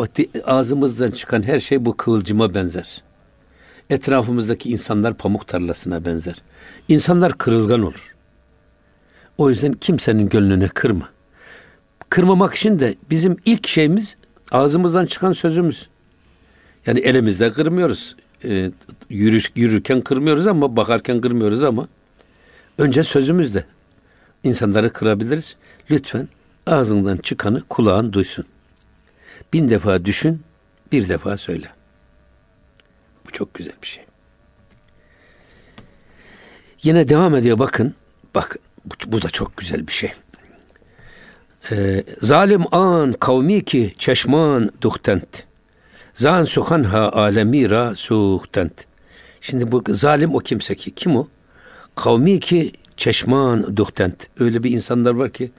ağzımızdan 0.44 1.10
çıkan 1.10 1.42
her 1.42 1.60
şey 1.60 1.84
bu 1.84 1.96
kıvılcıma 1.96 2.54
benzer. 2.54 3.02
Etrafımızdaki 3.90 4.70
insanlar 4.70 5.14
pamuk 5.14 5.46
tarlasına 5.46 6.04
benzer. 6.04 6.42
İnsanlar 6.88 7.38
kırılgan 7.38 7.82
olur. 7.82 8.14
O 9.38 9.50
yüzden 9.50 9.72
kimsenin 9.72 10.28
gönlünü 10.28 10.68
kırma. 10.68 11.08
Kırmamak 12.08 12.54
için 12.54 12.78
de 12.78 12.94
bizim 13.10 13.36
ilk 13.44 13.66
şeyimiz 13.66 14.16
ağzımızdan 14.50 15.06
çıkan 15.06 15.32
sözümüz. 15.32 15.88
Yani 16.86 17.00
elimizde 17.00 17.50
kırmıyoruz. 17.50 18.16
Ee, 18.44 18.70
yürüş, 19.10 19.52
yürürken 19.56 20.00
kırmıyoruz 20.00 20.46
ama 20.46 20.76
bakarken 20.76 21.20
kırmıyoruz 21.20 21.64
ama 21.64 21.88
önce 22.78 23.02
sözümüzle 23.02 23.64
insanları 24.42 24.92
kırabiliriz. 24.92 25.56
Lütfen 25.90 26.28
ağzından 26.66 27.16
çıkanı 27.16 27.62
kulağın 27.68 28.12
duysun. 28.12 28.44
Bin 29.52 29.68
defa 29.68 30.04
düşün, 30.04 30.40
bir 30.92 31.08
defa 31.08 31.36
söyle. 31.36 31.75
Çok 33.36 33.54
güzel 33.54 33.74
bir 33.82 33.86
şey. 33.86 34.04
Yine 36.82 37.08
devam 37.08 37.34
ediyor 37.34 37.58
bakın. 37.58 37.94
Bak 38.34 38.58
bu, 38.84 39.12
bu 39.12 39.22
da 39.22 39.28
çok 39.28 39.56
güzel 39.56 39.86
bir 39.86 39.92
şey. 39.92 40.12
Ee, 41.70 42.04
zalim 42.20 42.74
an 42.74 43.12
kavmi 43.12 43.64
ki 43.64 43.92
çeşman 43.98 44.70
duhtent. 44.82 45.44
Zan 46.14 46.44
suhan 46.44 46.82
ha 46.82 47.08
alemira 47.12 47.94
suhtent. 47.94 48.86
Şimdi 49.40 49.72
bu 49.72 49.84
zalim 49.88 50.34
o 50.34 50.38
kimse 50.38 50.74
ki 50.74 50.90
kim 50.90 51.16
o? 51.16 51.28
Kavmi 51.94 52.40
ki 52.40 52.72
çeşman 52.96 53.76
duhtent. 53.76 54.28
Öyle 54.40 54.62
bir 54.62 54.70
insanlar 54.70 55.14
var 55.14 55.30
ki 55.30 55.52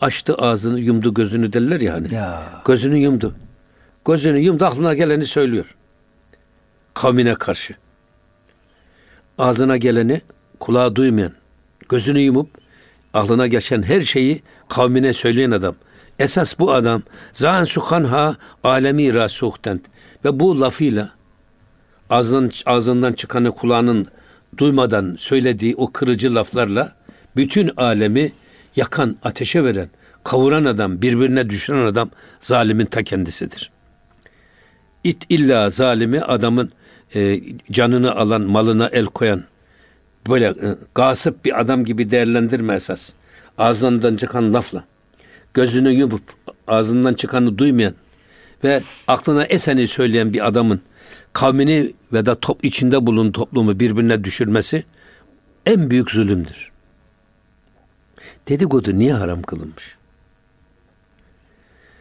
açtı 0.00 0.34
ağzını 0.34 0.80
yumdu 0.80 1.14
gözünü 1.14 1.52
derler 1.52 1.80
ya 1.80 1.94
hani. 1.94 2.14
Ya. 2.14 2.62
Gözünü 2.64 2.98
yumdu. 2.98 3.34
Gözünü 4.06 4.38
yumdu 4.38 4.64
aklına 4.64 4.94
geleni 4.94 5.26
söylüyor. 5.26 5.74
Kavmine 6.94 7.34
karşı. 7.34 7.74
Ağzına 9.38 9.76
geleni 9.76 10.20
kulağı 10.60 10.96
duymayan, 10.96 11.32
gözünü 11.88 12.20
yumup 12.20 12.50
aklına 13.14 13.46
geçen 13.46 13.82
her 13.82 14.00
şeyi 14.00 14.42
kavmine 14.68 15.12
söyleyen 15.12 15.50
adam. 15.50 15.74
Esas 16.18 16.58
bu 16.58 16.72
adam 16.72 17.02
zan 17.32 17.64
suhanha 17.64 18.36
alemi 18.64 19.14
rasuhtent 19.14 19.82
ve 20.24 20.40
bu 20.40 20.60
lafıyla 20.60 21.10
ağzından, 22.10 22.50
ağzından 22.66 23.12
çıkanı 23.12 23.52
kulağının 23.52 24.06
duymadan 24.58 25.16
söylediği 25.18 25.74
o 25.76 25.92
kırıcı 25.92 26.34
laflarla 26.34 26.96
bütün 27.36 27.70
alemi 27.76 28.32
yakan, 28.76 29.16
ateşe 29.22 29.64
veren, 29.64 29.90
kavuran 30.24 30.64
adam, 30.64 31.02
birbirine 31.02 31.50
düşüren 31.50 31.86
adam 31.86 32.10
zalimin 32.40 32.86
ta 32.86 33.02
kendisidir. 33.02 33.70
İt 35.04 35.24
illa 35.28 35.70
zalimi 35.70 36.20
adamın 36.20 36.72
e, 37.14 37.40
canını 37.70 38.14
alan, 38.16 38.42
malına 38.42 38.86
el 38.86 39.04
koyan, 39.04 39.44
böyle 40.28 40.46
e, 40.46 40.76
gasip 40.94 41.44
bir 41.44 41.60
adam 41.60 41.84
gibi 41.84 42.10
değerlendirme 42.10 42.74
esas. 42.74 43.12
Ağzından 43.58 44.16
çıkan 44.16 44.54
lafla, 44.54 44.84
gözünü 45.54 45.90
yumup 45.90 46.22
ağzından 46.66 47.12
çıkanı 47.12 47.58
duymayan 47.58 47.94
ve 48.64 48.82
aklına 49.08 49.44
eseni 49.44 49.88
söyleyen 49.88 50.32
bir 50.32 50.46
adamın 50.46 50.80
kavmini 51.32 51.92
ve 52.12 52.26
da 52.26 52.34
top 52.34 52.64
içinde 52.64 53.06
bulun 53.06 53.32
toplumu 53.32 53.80
birbirine 53.80 54.24
düşürmesi 54.24 54.84
en 55.66 55.90
büyük 55.90 56.10
zulümdür. 56.10 56.70
Dedikodu 58.48 58.98
niye 58.98 59.14
haram 59.14 59.42
kılınmış? 59.42 59.96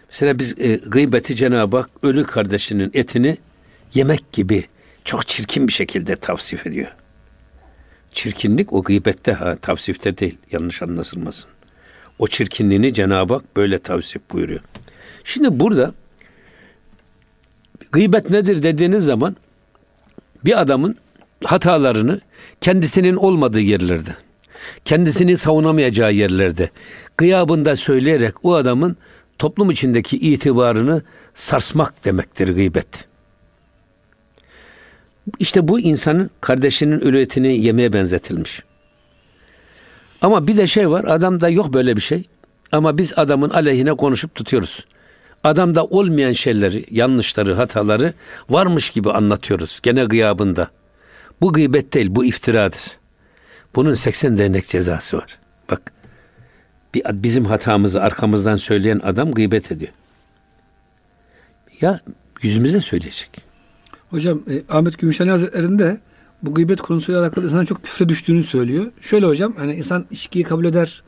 Mesela 0.10 0.40
biz 0.40 0.60
e, 0.60 0.76
gıybeti 0.76 1.36
Cenab-ı 1.36 1.78
Hak 1.78 1.90
ölü 2.04 2.24
kardeşinin 2.24 2.92
etini 2.94 3.38
yemek 3.94 4.32
gibi 4.32 4.68
çok 5.06 5.28
çirkin 5.28 5.68
bir 5.68 5.74
şekilde 5.74 6.16
tavsif 6.16 6.68
ediyor. 6.68 6.96
Çirkinlik 8.12 8.74
o 8.74 8.84
gıybette 8.84 9.32
ha 9.32 9.56
tavsifte 9.56 10.18
değil 10.18 10.38
yanlış 10.52 10.82
anlaşılmasın. 10.82 11.50
O 12.20 12.28
çirkinliğini 12.28 12.94
Cenab-ı 12.94 13.34
Hak 13.34 13.58
böyle 13.58 13.78
tavsif 13.78 14.22
buyuruyor. 14.32 14.62
Şimdi 15.24 15.60
burada 15.60 15.94
gıybet 17.92 18.30
nedir 18.30 18.64
dediğiniz 18.64 19.06
zaman 19.06 19.36
bir 20.46 20.62
adamın 20.62 20.96
hatalarını 21.44 22.22
kendisinin 22.62 23.16
olmadığı 23.16 23.60
yerlerde, 23.60 24.16
kendisini 24.86 25.38
savunamayacağı 25.38 26.14
yerlerde 26.14 26.70
gıyabında 27.18 27.76
söyleyerek 27.76 28.46
o 28.46 28.56
adamın 28.56 28.98
toplum 29.38 29.72
içindeki 29.72 30.18
itibarını 30.18 31.04
sarsmak 31.34 32.06
demektir 32.06 32.50
gıybet. 32.50 33.09
İşte 35.40 35.68
bu 35.68 35.80
insanın 35.80 36.30
kardeşinin 36.42 37.02
ölü 37.02 37.20
etini 37.20 37.60
yemeye 37.60 37.94
benzetilmiş. 37.94 38.64
Ama 40.22 40.48
bir 40.48 40.58
de 40.58 40.68
şey 40.68 40.90
var 40.90 41.04
adamda 41.08 41.50
yok 41.50 41.74
böyle 41.74 41.96
bir 41.96 42.02
şey. 42.02 42.24
Ama 42.72 42.98
biz 42.98 43.20
adamın 43.20 43.50
aleyhine 43.50 43.94
konuşup 43.94 44.36
tutuyoruz. 44.36 44.86
Adamda 45.44 45.86
olmayan 45.86 46.32
şeyleri, 46.32 46.86
yanlışları, 46.92 47.54
hataları 47.54 48.14
varmış 48.50 48.90
gibi 48.90 49.12
anlatıyoruz 49.12 49.80
gene 49.84 50.04
gıyabında. 50.06 50.68
Bu 51.42 51.54
gıybet 51.54 51.94
değil, 51.94 52.08
bu 52.10 52.26
iftiradır. 52.26 52.98
Bunun 53.76 53.94
80 53.94 54.38
değnek 54.38 54.68
cezası 54.68 55.18
var. 55.18 55.40
Bak, 55.72 55.94
bizim 56.96 57.46
hatamızı 57.46 58.02
arkamızdan 58.02 58.56
söyleyen 58.56 59.00
adam 59.04 59.32
gıybet 59.32 59.72
ediyor. 59.72 59.92
Ya 61.82 62.00
yüzümüze 62.42 62.82
söyleyecek. 62.82 63.49
Hocam 64.10 64.42
e, 64.50 64.62
Ahmet 64.70 64.98
Gümüşhane 64.98 65.32
Hazretleri'nde 65.32 66.00
bu 66.44 66.54
gıybet 66.54 66.82
konusuyla 66.82 67.22
alakalı 67.22 67.46
insan 67.46 67.66
çok 67.66 67.84
küfre 67.84 68.10
düştüğünü 68.10 68.44
söylüyor. 68.44 68.92
Şöyle 69.02 69.26
hocam 69.26 69.54
hani 69.58 69.76
insan 69.76 70.06
içkiyi 70.12 70.46
kabul 70.46 70.66
eder 70.66 71.04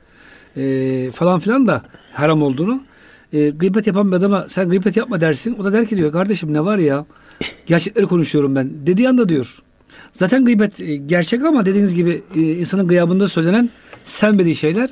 e, 0.58 1.12
falan 1.12 1.40
filan 1.40 1.68
da 1.68 1.82
haram 2.14 2.42
olduğunu 2.42 2.84
e, 3.34 3.50
gıybet 3.50 3.88
yapan 3.88 4.12
bir 4.12 4.16
adama 4.16 4.46
sen 4.50 4.70
gıybet 4.70 4.98
yapma 4.98 5.22
dersin. 5.22 5.56
O 5.60 5.64
da 5.64 5.74
der 5.74 5.86
ki 5.86 5.98
diyor 5.98 6.12
kardeşim 6.12 6.54
ne 6.54 6.66
var 6.66 6.78
ya 6.78 7.06
gerçekleri 7.66 8.06
konuşuyorum 8.06 8.56
ben. 8.56 8.72
Dediği 8.88 9.10
anda 9.10 9.30
diyor. 9.30 9.60
Zaten 10.14 10.46
gıybet 10.46 10.82
e, 10.82 10.96
gerçek 10.96 11.44
ama 11.44 11.66
dediğiniz 11.66 11.96
gibi 11.96 12.24
e, 12.36 12.42
insanın 12.42 12.88
gıyabında 12.88 13.28
söylenen 13.28 13.70
sevmediği 14.04 14.56
şeyler 14.56 14.90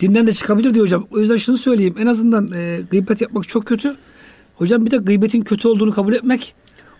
dinden 0.00 0.26
de 0.26 0.32
çıkabilir 0.32 0.74
diyor 0.74 0.86
hocam. 0.86 1.06
O 1.10 1.18
yüzden 1.18 1.36
şunu 1.36 1.58
söyleyeyim 1.58 1.94
en 1.98 2.06
azından 2.06 2.52
e, 2.52 2.80
gıybet 2.90 3.20
yapmak 3.20 3.48
çok 3.48 3.66
kötü. 3.66 3.96
Hocam 4.56 4.86
bir 4.86 4.90
de 4.90 4.96
gıybetin 4.96 5.40
kötü 5.40 5.68
olduğunu 5.68 5.92
kabul 5.92 6.12
etmek 6.12 6.54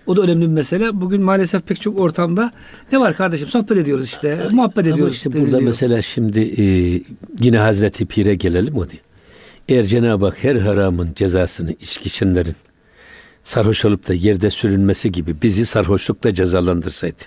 o 0.06 0.16
da 0.16 0.22
önemli 0.22 0.42
bir 0.42 0.46
mesele. 0.46 1.00
Bugün 1.00 1.22
maalesef 1.22 1.66
pek 1.66 1.80
çok 1.80 2.00
ortamda 2.00 2.52
ne 2.92 3.00
var 3.00 3.16
kardeşim 3.16 3.48
sohbet 3.48 3.78
ediyoruz 3.78 4.04
işte, 4.04 4.46
muhabbet 4.50 4.78
ediyoruz. 4.78 5.00
Ama 5.00 5.10
işte 5.10 5.32
burada 5.32 5.60
mesela 5.60 6.02
şimdi 6.02 6.40
e, 6.40 6.64
yine 7.40 7.58
Hazreti 7.58 8.06
Pir'e 8.06 8.34
gelelim 8.34 8.76
o 8.76 8.88
diye. 8.88 9.00
Eğer 9.68 9.84
Cenab-ı 9.84 10.24
Hak 10.24 10.44
her 10.44 10.56
haramın 10.56 11.08
cezasını 11.16 11.72
içki 11.72 12.08
içenlerin 12.08 12.56
sarhoş 13.42 13.84
olup 13.84 14.08
da 14.08 14.14
yerde 14.14 14.50
sürünmesi 14.50 15.12
gibi 15.12 15.42
bizi 15.42 15.66
sarhoşlukla 15.66 16.34
cezalandırsaydı. 16.34 17.22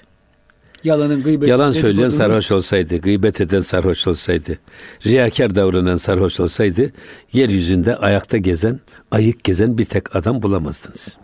Yalanın, 0.84 1.24
gıybet, 1.24 1.50
Yalan 1.50 1.72
söyleyen 1.72 2.10
sarhoş 2.10 2.52
olsaydı, 2.52 2.98
gıybet 2.98 3.42
eden 3.42 3.60
sarhoş 3.60 4.08
olsaydı, 4.08 4.60
riyakar 5.06 5.56
davranan 5.56 5.96
sarhoş 5.96 6.40
olsaydı, 6.40 6.92
yeryüzünde 7.34 7.96
ayakta 7.96 8.38
gezen, 8.38 8.80
ayık 9.12 9.44
gezen 9.44 9.78
bir 9.78 9.86
tek 9.86 10.16
adam 10.16 10.42
bulamazdınız. 10.42 11.18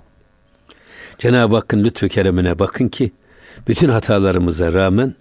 Cenab-ı 1.21 1.55
Hakk'ın 1.55 1.83
lütfu 1.83 2.07
keremine 2.07 2.59
bakın 2.59 2.87
ki, 2.87 3.11
bütün 3.67 3.89
hatalarımıza 3.89 4.73
rağmen 4.73 5.15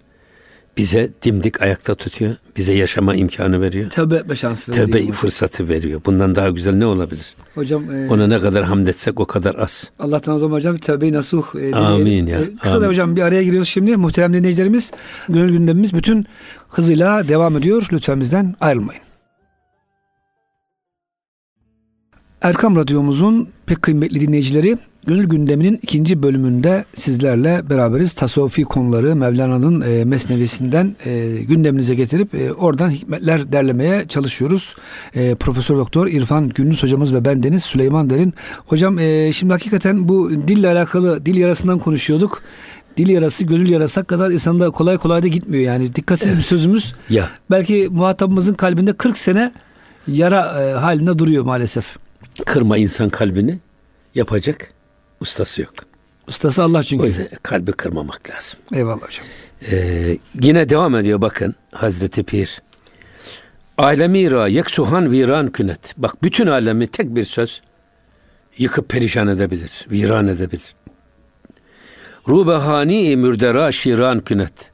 bize 0.77 1.09
dimdik 1.21 1.61
ayakta 1.61 1.95
tutuyor. 1.95 2.35
Bize 2.57 2.73
yaşama 2.73 3.15
imkanı 3.15 3.61
veriyor. 3.61 3.89
Tövbe 3.89 4.15
etme 4.15 4.35
şansı 4.35 4.71
veriyor. 4.71 4.87
Tövbe 4.87 5.13
fırsatı 5.13 5.69
veriyor. 5.69 6.01
Bundan 6.05 6.35
daha 6.35 6.49
güzel 6.49 6.73
ne 6.73 6.85
olabilir? 6.85 7.35
Hocam 7.55 7.95
e, 7.95 8.09
ona 8.09 8.27
ne 8.27 8.39
kadar 8.39 8.63
hamd 8.63 8.87
etsek 8.87 9.19
o 9.19 9.25
kadar 9.25 9.55
az. 9.55 9.91
Allah'tan 9.99 10.35
o 10.35 10.39
zaman 10.39 10.55
hocam 10.55 10.77
tövbe 10.77 11.13
nasuh. 11.13 11.45
E, 11.61 11.75
Amin 11.75 12.27
ya. 12.27 12.39
E, 12.39 12.53
kısa 12.53 12.81
da 12.81 12.87
hocam 12.87 13.15
bir 13.15 13.21
araya 13.21 13.43
giriyoruz 13.43 13.69
şimdi. 13.69 13.97
Muhterem 13.97 14.33
dinleyicilerimiz 14.33 14.91
gönül 15.29 15.51
gündemimiz 15.51 15.93
bütün 15.93 16.25
hızıyla 16.69 17.27
devam 17.27 17.57
ediyor. 17.57 17.87
Lütfen 17.93 18.19
bizden 18.19 18.55
ayrılmayın. 18.59 19.01
Erkam 22.41 22.75
Radyomuzun 22.75 23.49
pek 23.65 23.81
kıymetli 23.81 24.21
dinleyicileri 24.21 24.77
Gönül 25.07 25.27
gündeminin 25.27 25.79
ikinci 25.81 26.23
bölümünde 26.23 26.85
sizlerle 26.95 27.69
beraberiz. 27.69 28.11
Tasavvufi 28.11 28.63
konuları 28.63 29.15
Mevlana'nın 29.15 29.81
e, 29.81 30.05
mesnevisinden 30.05 30.95
e, 31.05 31.37
gündeminize 31.43 31.95
getirip 31.95 32.35
e, 32.35 32.53
oradan 32.53 32.89
hikmetler 32.89 33.51
derlemeye 33.51 34.07
çalışıyoruz. 34.07 34.75
E, 35.13 35.35
Profesör 35.35 35.77
Doktor 35.77 36.07
İrfan 36.07 36.49
Gündüz 36.49 36.83
hocamız 36.83 37.13
ve 37.13 37.25
ben 37.25 37.43
Deniz 37.43 37.63
Süleyman 37.63 38.09
Derin. 38.09 38.33
Hocam 38.65 38.99
e, 38.99 39.31
şimdi 39.31 39.53
hakikaten 39.53 40.07
bu 40.07 40.31
dille 40.47 40.67
alakalı 40.67 41.25
dil 41.25 41.35
yarasından 41.35 41.79
konuşuyorduk. 41.79 42.41
Dil 42.97 43.09
yarası, 43.09 43.43
gönül 43.43 43.69
yarası 43.69 44.03
kadar 44.03 44.31
insanda 44.31 44.69
kolay 44.69 44.97
kolay 44.97 45.23
da 45.23 45.27
gitmiyor 45.27 45.63
yani. 45.63 45.95
Dikkatsiz 45.95 46.37
bir 46.37 46.43
sözümüz. 46.43 46.93
Ya. 47.09 47.29
Belki 47.51 47.87
muhatabımızın 47.91 48.53
kalbinde 48.53 48.93
40 48.93 49.17
sene 49.17 49.51
yara 50.07 50.63
e, 50.63 50.73
halinde 50.73 51.19
duruyor 51.19 51.45
maalesef. 51.45 52.00
Kırma 52.45 52.77
insan 52.77 53.09
kalbini 53.09 53.59
yapacak 54.15 54.73
ustası 55.19 55.61
yok. 55.61 55.73
Ustası 56.27 56.63
Allah 56.63 56.83
çünkü. 56.83 57.03
O 57.03 57.05
yüzden 57.05 57.27
kalbi 57.43 57.71
kırmamak 57.71 58.29
lazım. 58.29 58.59
Eyvallah 58.73 59.01
hocam. 59.01 59.25
Ee, 59.71 60.17
yine 60.41 60.69
devam 60.69 60.95
ediyor 60.95 61.21
bakın 61.21 61.55
Hazreti 61.71 62.23
Pir. 62.23 62.61
Alemi 63.77 64.31
ra 64.31 64.47
yeksuhan 64.47 65.11
viran 65.11 65.51
künet. 65.51 65.93
Bak 65.97 66.23
bütün 66.23 66.47
alemi 66.47 66.87
tek 66.87 67.15
bir 67.15 67.25
söz 67.25 67.61
yıkıp 68.57 68.89
perişan 68.89 69.27
edebilir, 69.27 69.87
viran 69.91 70.27
edebilir. 70.27 70.75
Rubehani 72.27 73.17
mürdera 73.17 73.71
şiran 73.71 74.19
künet. 74.19 74.71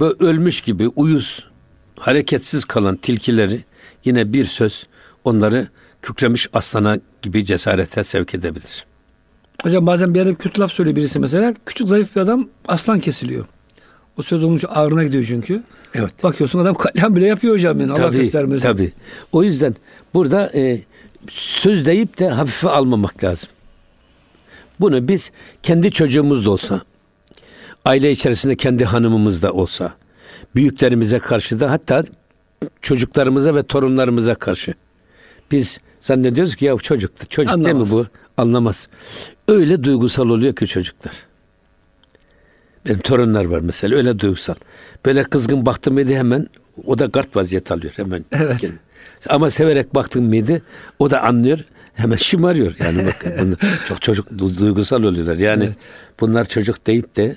Böyle 0.00 0.14
ölmüş 0.18 0.60
gibi 0.60 0.88
uyuz, 0.88 1.50
hareketsiz 1.98 2.64
kalan 2.64 2.96
tilkileri 2.96 3.64
yine 4.04 4.32
bir 4.32 4.44
söz 4.44 4.86
onları 5.24 5.68
kükremiş 6.02 6.48
aslana 6.52 6.98
gibi 7.22 7.44
cesarete 7.44 8.04
sevk 8.04 8.34
edebilir. 8.34 8.86
Hocam 9.62 9.86
bazen 9.86 10.14
bir 10.14 10.26
bir 10.26 10.34
kötü 10.34 10.60
laf 10.60 10.72
söylüyor 10.72 10.96
birisi 10.96 11.18
mesela. 11.18 11.54
Küçük 11.66 11.88
zayıf 11.88 12.16
bir 12.16 12.20
adam 12.20 12.48
aslan 12.68 13.00
kesiliyor. 13.00 13.46
O 14.16 14.22
söz 14.22 14.44
olmuş 14.44 14.64
ağrına 14.68 15.04
gidiyor 15.04 15.24
çünkü. 15.28 15.62
Evet. 15.94 16.24
Bakıyorsun 16.24 16.58
adam 16.58 16.74
katliam 16.74 17.16
bile 17.16 17.26
yapıyor 17.26 17.54
hocam 17.54 17.80
yani. 17.80 17.92
Allah 17.92 18.08
göstermesin. 18.08 18.62
Tabii. 18.62 18.92
O 19.32 19.42
yüzden 19.42 19.76
burada 20.14 20.50
e, 20.54 20.80
söz 21.30 21.86
deyip 21.86 22.18
de 22.18 22.28
hafife 22.28 22.68
almamak 22.68 23.24
lazım. 23.24 23.50
Bunu 24.80 25.08
biz 25.08 25.32
kendi 25.62 25.90
çocuğumuz 25.90 26.46
da 26.46 26.50
olsa, 26.50 26.80
aile 27.84 28.10
içerisinde 28.10 28.56
kendi 28.56 28.84
hanımımız 28.84 29.42
da 29.42 29.52
olsa, 29.52 29.94
büyüklerimize 30.54 31.18
karşı 31.18 31.60
da 31.60 31.70
hatta 31.70 32.04
çocuklarımıza 32.82 33.54
ve 33.54 33.62
torunlarımıza 33.62 34.34
karşı 34.34 34.74
biz 35.50 35.78
zannediyoruz 36.02 36.56
ki 36.56 36.64
ya 36.64 36.76
çocuk, 36.76 37.30
çocuk 37.30 37.52
Anlamaz. 37.52 37.64
değil 37.64 37.76
mi 37.76 37.90
bu? 37.90 38.06
Anlamaz. 38.36 38.88
Öyle 39.48 39.84
duygusal 39.84 40.28
oluyor 40.28 40.54
ki 40.54 40.66
çocuklar. 40.66 41.14
Benim 42.86 42.98
torunlar 42.98 43.44
var 43.44 43.60
mesela 43.60 43.96
öyle 43.96 44.18
duygusal. 44.18 44.54
Böyle 45.06 45.22
kızgın 45.22 45.66
baktım 45.66 45.94
mıydı 45.94 46.14
hemen 46.14 46.46
o 46.86 46.98
da 46.98 47.06
gart 47.06 47.36
vaziyet 47.36 47.72
alıyor 47.72 47.92
hemen. 47.96 48.24
Evet. 48.32 48.70
Ama 49.28 49.50
severek 49.50 49.94
baktım 49.94 50.24
mıydı 50.24 50.62
o 50.98 51.10
da 51.10 51.22
anlıyor 51.22 51.58
hemen 51.94 52.16
şımarıyor. 52.16 52.74
Yani 52.78 53.06
bak 53.06 53.26
çok 53.88 54.02
çocuk 54.02 54.38
duygusal 54.38 55.02
oluyorlar. 55.02 55.36
Yani 55.36 55.64
evet. 55.64 55.76
bunlar 56.20 56.44
çocuk 56.44 56.86
deyip 56.86 57.16
de 57.16 57.36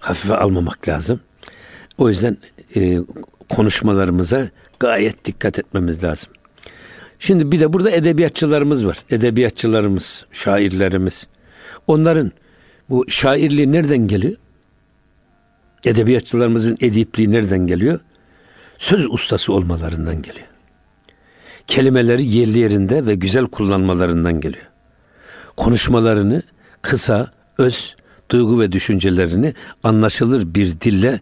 hafife 0.00 0.36
almamak 0.36 0.88
lazım. 0.88 1.20
O 1.98 2.08
yüzden 2.08 2.36
e, 2.76 2.98
konuşmalarımıza 3.48 4.48
gayet 4.80 5.24
dikkat 5.24 5.58
etmemiz 5.58 6.04
lazım. 6.04 6.32
Şimdi 7.18 7.52
bir 7.52 7.60
de 7.60 7.72
burada 7.72 7.90
edebiyatçılarımız 7.90 8.86
var. 8.86 8.98
Edebiyatçılarımız, 9.10 10.26
şairlerimiz. 10.32 11.26
Onların 11.86 12.32
bu 12.90 13.04
şairliği 13.08 13.72
nereden 13.72 14.06
geliyor? 14.06 14.36
Edebiyatçılarımızın 15.84 16.76
edipliği 16.80 17.32
nereden 17.32 17.66
geliyor? 17.66 18.00
Söz 18.78 19.06
ustası 19.06 19.52
olmalarından 19.52 20.22
geliyor. 20.22 20.46
Kelimeleri 21.66 22.26
yerli 22.26 22.58
yerinde 22.58 23.06
ve 23.06 23.14
güzel 23.14 23.46
kullanmalarından 23.46 24.40
geliyor. 24.40 24.66
Konuşmalarını 25.56 26.42
kısa, 26.82 27.30
öz, 27.58 27.96
duygu 28.30 28.60
ve 28.60 28.72
düşüncelerini 28.72 29.54
anlaşılır 29.82 30.54
bir 30.54 30.80
dille 30.80 31.20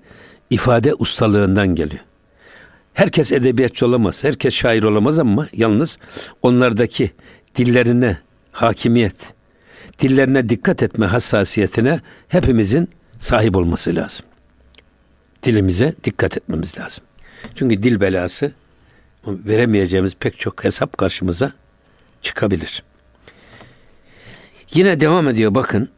ifade 0.50 0.94
ustalığından 0.94 1.74
geliyor. 1.74 2.04
Herkes 2.94 3.33
edebiyatçı 3.33 3.87
olamaz, 3.87 4.24
herkes 4.24 4.54
şair 4.54 4.83
olamaz 4.83 5.18
ama 5.18 5.48
yalnız 5.52 5.98
onlardaki 6.42 7.11
dillerine 7.54 8.18
hakimiyet, 8.52 9.35
dillerine 9.98 10.48
dikkat 10.48 10.83
etme 10.83 11.07
hassasiyetine 11.07 12.00
hepimizin 12.28 12.88
sahip 13.18 13.57
olması 13.57 13.96
lazım. 13.96 14.26
Dilimize 15.42 15.94
dikkat 16.04 16.37
etmemiz 16.37 16.78
lazım. 16.78 17.04
Çünkü 17.54 17.83
dil 17.83 18.00
belası 18.00 18.52
veremeyeceğimiz 19.26 20.14
pek 20.14 20.38
çok 20.38 20.64
hesap 20.64 20.98
karşımıza 20.98 21.52
çıkabilir. 22.22 22.83
Yine 24.74 25.00
devam 25.00 25.28
ediyor 25.28 25.54
bakın. 25.54 25.88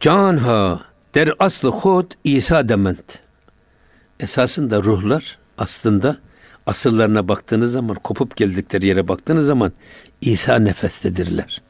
Canha 0.00 0.80
der 1.14 1.30
aslı 1.38 1.70
hud 1.70 2.12
İsa 2.24 2.68
dement. 2.68 3.18
Esasında 4.20 4.82
ruhlar 4.82 5.41
aslında 5.58 6.18
asıllarına 6.66 7.28
baktığınız 7.28 7.72
zaman, 7.72 7.96
kopup 7.96 8.36
geldikleri 8.36 8.86
yere 8.86 9.08
baktığınız 9.08 9.46
zaman 9.46 9.72
İsa 10.20 10.58
nefestedirler. 10.58 11.62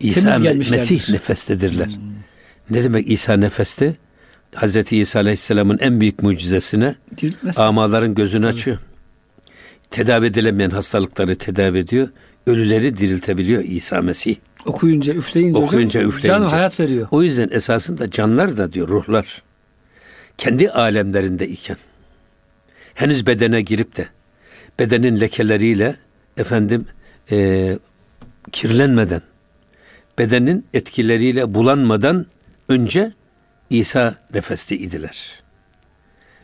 İsa 0.00 0.38
Mesih 0.38 1.10
nefestedirler. 1.10 1.86
Hmm. 1.86 2.14
Ne 2.70 2.84
demek 2.84 3.10
İsa 3.10 3.36
nefeste? 3.36 3.96
Hazreti 4.54 4.96
İsa 4.96 5.18
Aleyhisselam'ın 5.18 5.78
en 5.78 6.00
büyük 6.00 6.22
mucizesine 6.22 6.94
Diriltmez. 7.22 7.58
amaların 7.58 8.14
gözünü 8.14 8.42
Tabii. 8.42 8.52
açıyor. 8.52 8.78
Tedavi 9.90 10.26
edilemeyen 10.26 10.70
hastalıkları 10.70 11.36
tedavi 11.36 11.78
ediyor. 11.78 12.08
Ölüleri 12.46 12.96
diriltebiliyor 12.96 13.64
İsa 13.64 14.02
Mesih. 14.02 14.36
Okuyunca, 14.66 15.14
üfleyince, 15.14 15.58
Okuyunca, 15.58 16.00
hocam, 16.00 16.08
üfleyince. 16.10 16.28
Canı 16.28 16.46
hayat 16.46 16.80
veriyor. 16.80 17.08
O 17.10 17.22
yüzden 17.22 17.48
esasında 17.52 18.10
canlar 18.10 18.56
da 18.56 18.72
diyor 18.72 18.88
ruhlar 18.88 19.42
kendi 20.38 20.70
alemlerinde 20.70 21.48
iken 21.48 21.76
henüz 22.94 23.26
bedene 23.26 23.60
girip 23.60 23.96
de 23.96 24.08
bedenin 24.78 25.20
lekeleriyle 25.20 25.96
efendim 26.36 26.86
e, 27.30 27.78
kirlenmeden 28.52 29.22
bedenin 30.18 30.66
etkileriyle 30.74 31.54
bulanmadan 31.54 32.26
önce 32.68 33.12
İsa 33.70 34.16
nefesti 34.34 34.76
idiler. 34.76 35.42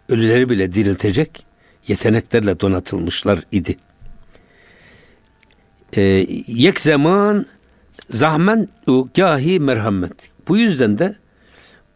Ölüleri 0.08 0.48
bile 0.48 0.72
diriltecek 0.72 1.46
yeteneklerle 1.86 2.60
donatılmışlar 2.60 3.40
idi. 3.52 3.76
Ee, 5.96 6.26
yek 6.46 6.80
zaman 6.80 7.46
zahmen 8.10 8.68
gahi 9.14 9.60
merhamet. 9.60 10.32
Bu 10.48 10.56
yüzden 10.58 10.98
de 10.98 11.16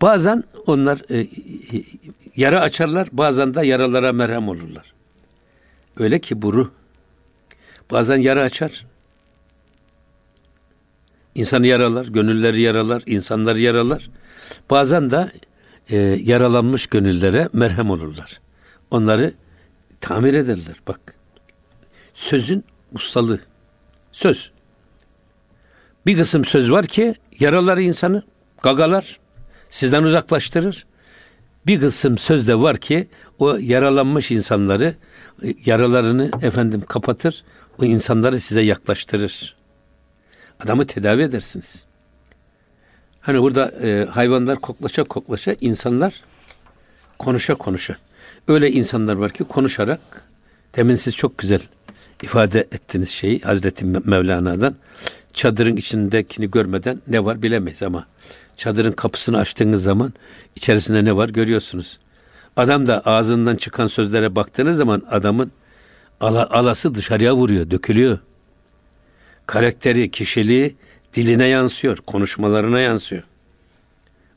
bazen 0.05 0.45
onlar 0.67 1.03
e, 1.11 1.19
e, 1.19 1.27
yara 2.37 2.61
açarlar, 2.61 3.09
bazen 3.13 3.55
de 3.55 3.67
yaralara 3.67 4.13
merhem 4.13 4.49
olurlar. 4.49 4.95
Öyle 5.99 6.19
ki 6.19 6.43
bu 6.43 6.53
ruh 6.53 6.71
bazen 7.91 8.17
yara 8.17 8.43
açar. 8.43 8.87
İnsanı 11.35 11.67
yaralar, 11.67 12.07
gönülleri 12.07 12.61
yaralar, 12.61 13.03
insanları 13.07 13.61
yaralar. 13.61 14.11
Bazen 14.71 15.11
de 15.11 15.33
e, 15.91 15.97
yaralanmış 16.21 16.87
gönüllere 16.87 17.49
merhem 17.53 17.91
olurlar. 17.91 18.41
Onları 18.91 19.35
tamir 20.01 20.35
ederler. 20.35 20.77
Bak 20.89 21.15
sözün 22.15 22.65
ustalığı. 22.93 23.41
Söz. 24.13 24.53
Bir 26.07 26.17
kısım 26.17 26.45
söz 26.45 26.71
var 26.71 26.87
ki 26.87 27.15
yaralar 27.39 27.79
insanı, 27.79 28.23
gagalar, 28.63 29.19
sizden 29.75 30.03
uzaklaştırır. 30.03 30.87
Bir 31.67 31.81
kısım 31.81 32.19
söz 32.19 32.49
de 32.49 32.55
var 32.55 32.77
ki 32.77 33.09
o 33.39 33.57
yaralanmış 33.57 34.31
insanları, 34.31 34.95
e, 35.43 35.55
yaralarını 35.65 36.31
efendim 36.43 36.85
kapatır, 36.89 37.45
o 37.79 37.85
insanları 37.85 38.41
size 38.41 38.61
yaklaştırır. 38.61 39.57
Adamı 40.61 40.87
tedavi 40.87 41.23
edersiniz. 41.23 41.85
Hani 43.21 43.43
burada 43.43 43.73
e, 43.83 44.07
hayvanlar 44.11 44.59
koklaşa 44.59 45.05
koklaşa, 45.05 45.57
insanlar 45.61 46.25
konuşa 47.19 47.55
konuşa. 47.55 47.97
Öyle 48.49 48.71
insanlar 48.71 49.15
var 49.15 49.31
ki 49.31 49.45
konuşarak, 49.45 50.25
demin 50.77 50.95
siz 50.95 51.17
çok 51.17 51.39
güzel 51.39 51.61
ifade 52.23 52.61
ettiniz 52.61 53.09
şeyi 53.09 53.41
Hazreti 53.41 53.85
Mevlana'dan. 53.85 54.77
Çadırın 55.33 55.77
içindekini 55.77 56.51
görmeden 56.51 57.03
ne 57.09 57.25
var 57.25 57.43
bilemeyiz 57.43 57.83
ama 57.83 58.07
çadırın 58.57 58.93
kapısını 58.93 59.39
açtığınız 59.39 59.83
zaman 59.83 60.13
içerisinde 60.57 61.05
ne 61.05 61.17
var 61.17 61.29
görüyorsunuz. 61.29 61.99
Adam 62.57 62.87
da 62.87 63.01
ağzından 63.01 63.57
çıkan 63.57 63.87
sözlere 63.87 64.37
baktığınız 64.37 64.77
zaman 64.77 65.03
adamın 65.11 65.53
ala, 66.21 66.51
alası 66.51 66.95
dışarıya 66.95 67.37
vuruyor, 67.37 67.71
dökülüyor. 67.71 68.19
Karakteri, 69.47 70.11
kişiliği 70.11 70.77
diline 71.15 71.47
yansıyor, 71.47 71.97
konuşmalarına 71.97 72.81
yansıyor. 72.81 73.23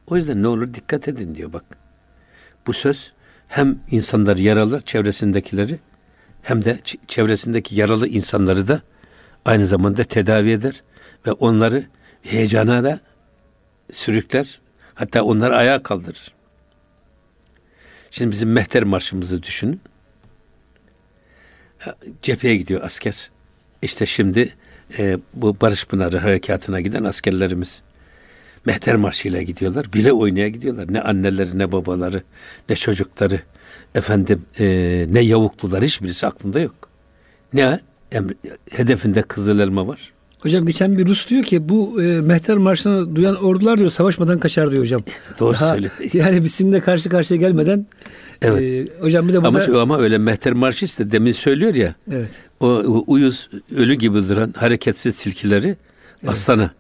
O 0.08 0.16
yüzden 0.16 0.44
ne 0.44 0.48
olur 0.48 0.74
dikkat 0.74 1.08
edin 1.08 1.36
diyor 1.36 1.54
bak. 1.54 1.64
Bu 2.68 2.74
söz 2.74 3.14
hem 3.48 3.80
insanları 3.92 4.42
yaralar, 4.42 4.82
çevresindekileri 4.82 5.80
hem 6.42 6.64
de 6.66 6.80
çevresindeki 7.08 7.76
yaralı 7.76 8.08
insanları 8.08 8.68
da 8.68 8.82
aynı 9.46 9.66
zamanda 9.66 10.04
tedavi 10.04 10.52
eder 10.52 10.84
ve 11.28 11.32
onları 11.32 11.86
heyecana 12.22 12.84
da 12.84 13.00
sürükler. 13.92 14.60
Hatta 14.94 15.24
onları 15.24 15.56
ayağa 15.56 15.84
kaldırır. 15.84 16.32
Şimdi 18.12 18.32
bizim 18.32 18.52
mehter 18.52 18.84
marşımızı 18.84 19.44
düşünün. 19.44 19.82
Cepheye 22.22 22.58
gidiyor 22.58 22.82
asker. 22.84 23.32
İşte 23.82 24.06
şimdi 24.06 24.54
e, 24.98 25.18
bu 25.34 25.62
Barış 25.62 25.86
Pınarı 25.86 26.18
harekatına 26.18 26.82
giden 26.82 27.04
askerlerimiz 27.04 27.82
mehter 28.66 28.96
marşıyla 28.96 29.42
gidiyorlar. 29.42 29.86
Güle 29.92 30.14
oynaya 30.14 30.50
gidiyorlar. 30.50 30.94
Ne 30.94 31.02
anneleri 31.02 31.58
ne 31.58 31.72
babaları 31.72 32.24
ne 32.70 32.76
çocukları 32.76 33.42
efendim 33.96 34.46
e, 34.60 34.66
ne 35.10 35.20
yavuklular 35.20 35.84
hiçbirisi 35.84 36.28
aklında 36.28 36.60
yok. 36.60 36.90
Ne 37.54 37.80
emri, 38.12 38.36
hedefinde 38.72 39.22
kızıl 39.22 39.60
elma 39.60 39.88
var. 39.88 40.14
Hocam 40.40 40.66
geçen 40.66 40.98
bir 40.98 41.08
Rus 41.08 41.28
diyor 41.28 41.44
ki 41.44 41.70
bu 41.70 42.02
e, 42.02 42.22
mehter 42.22 42.58
marşını 42.58 43.16
duyan 43.16 43.36
ordular 43.36 43.78
diyor 43.78 43.90
savaşmadan 43.90 44.40
kaçar 44.40 44.72
diyor 44.72 44.84
hocam. 44.84 45.04
Doğru 45.40 45.54
Daha, 45.54 45.70
söylüyor. 45.70 45.92
Yani 46.14 46.44
bizimle 46.44 46.80
karşı 46.80 47.10
karşıya 47.10 47.40
gelmeden 47.40 47.86
Evet. 48.42 48.62
E, 48.62 49.02
hocam 49.02 49.28
bir 49.28 49.34
de 49.34 49.44
burada... 49.44 49.66
Ama, 49.68 49.82
ama 49.82 50.00
öyle 50.00 50.18
mehter 50.18 50.54
marşist 50.54 51.00
de 51.00 51.12
demin 51.12 51.32
söylüyor 51.32 51.76
ya. 51.76 51.96
Evet. 52.12 52.30
O 52.60 53.04
uyuz 53.08 53.50
ölü 53.76 53.94
gibi 53.94 54.30
duran 54.30 54.54
hareketsiz 54.58 55.24
tilkileri 55.24 55.68
evet. 55.68 56.30
aslana 56.30 56.72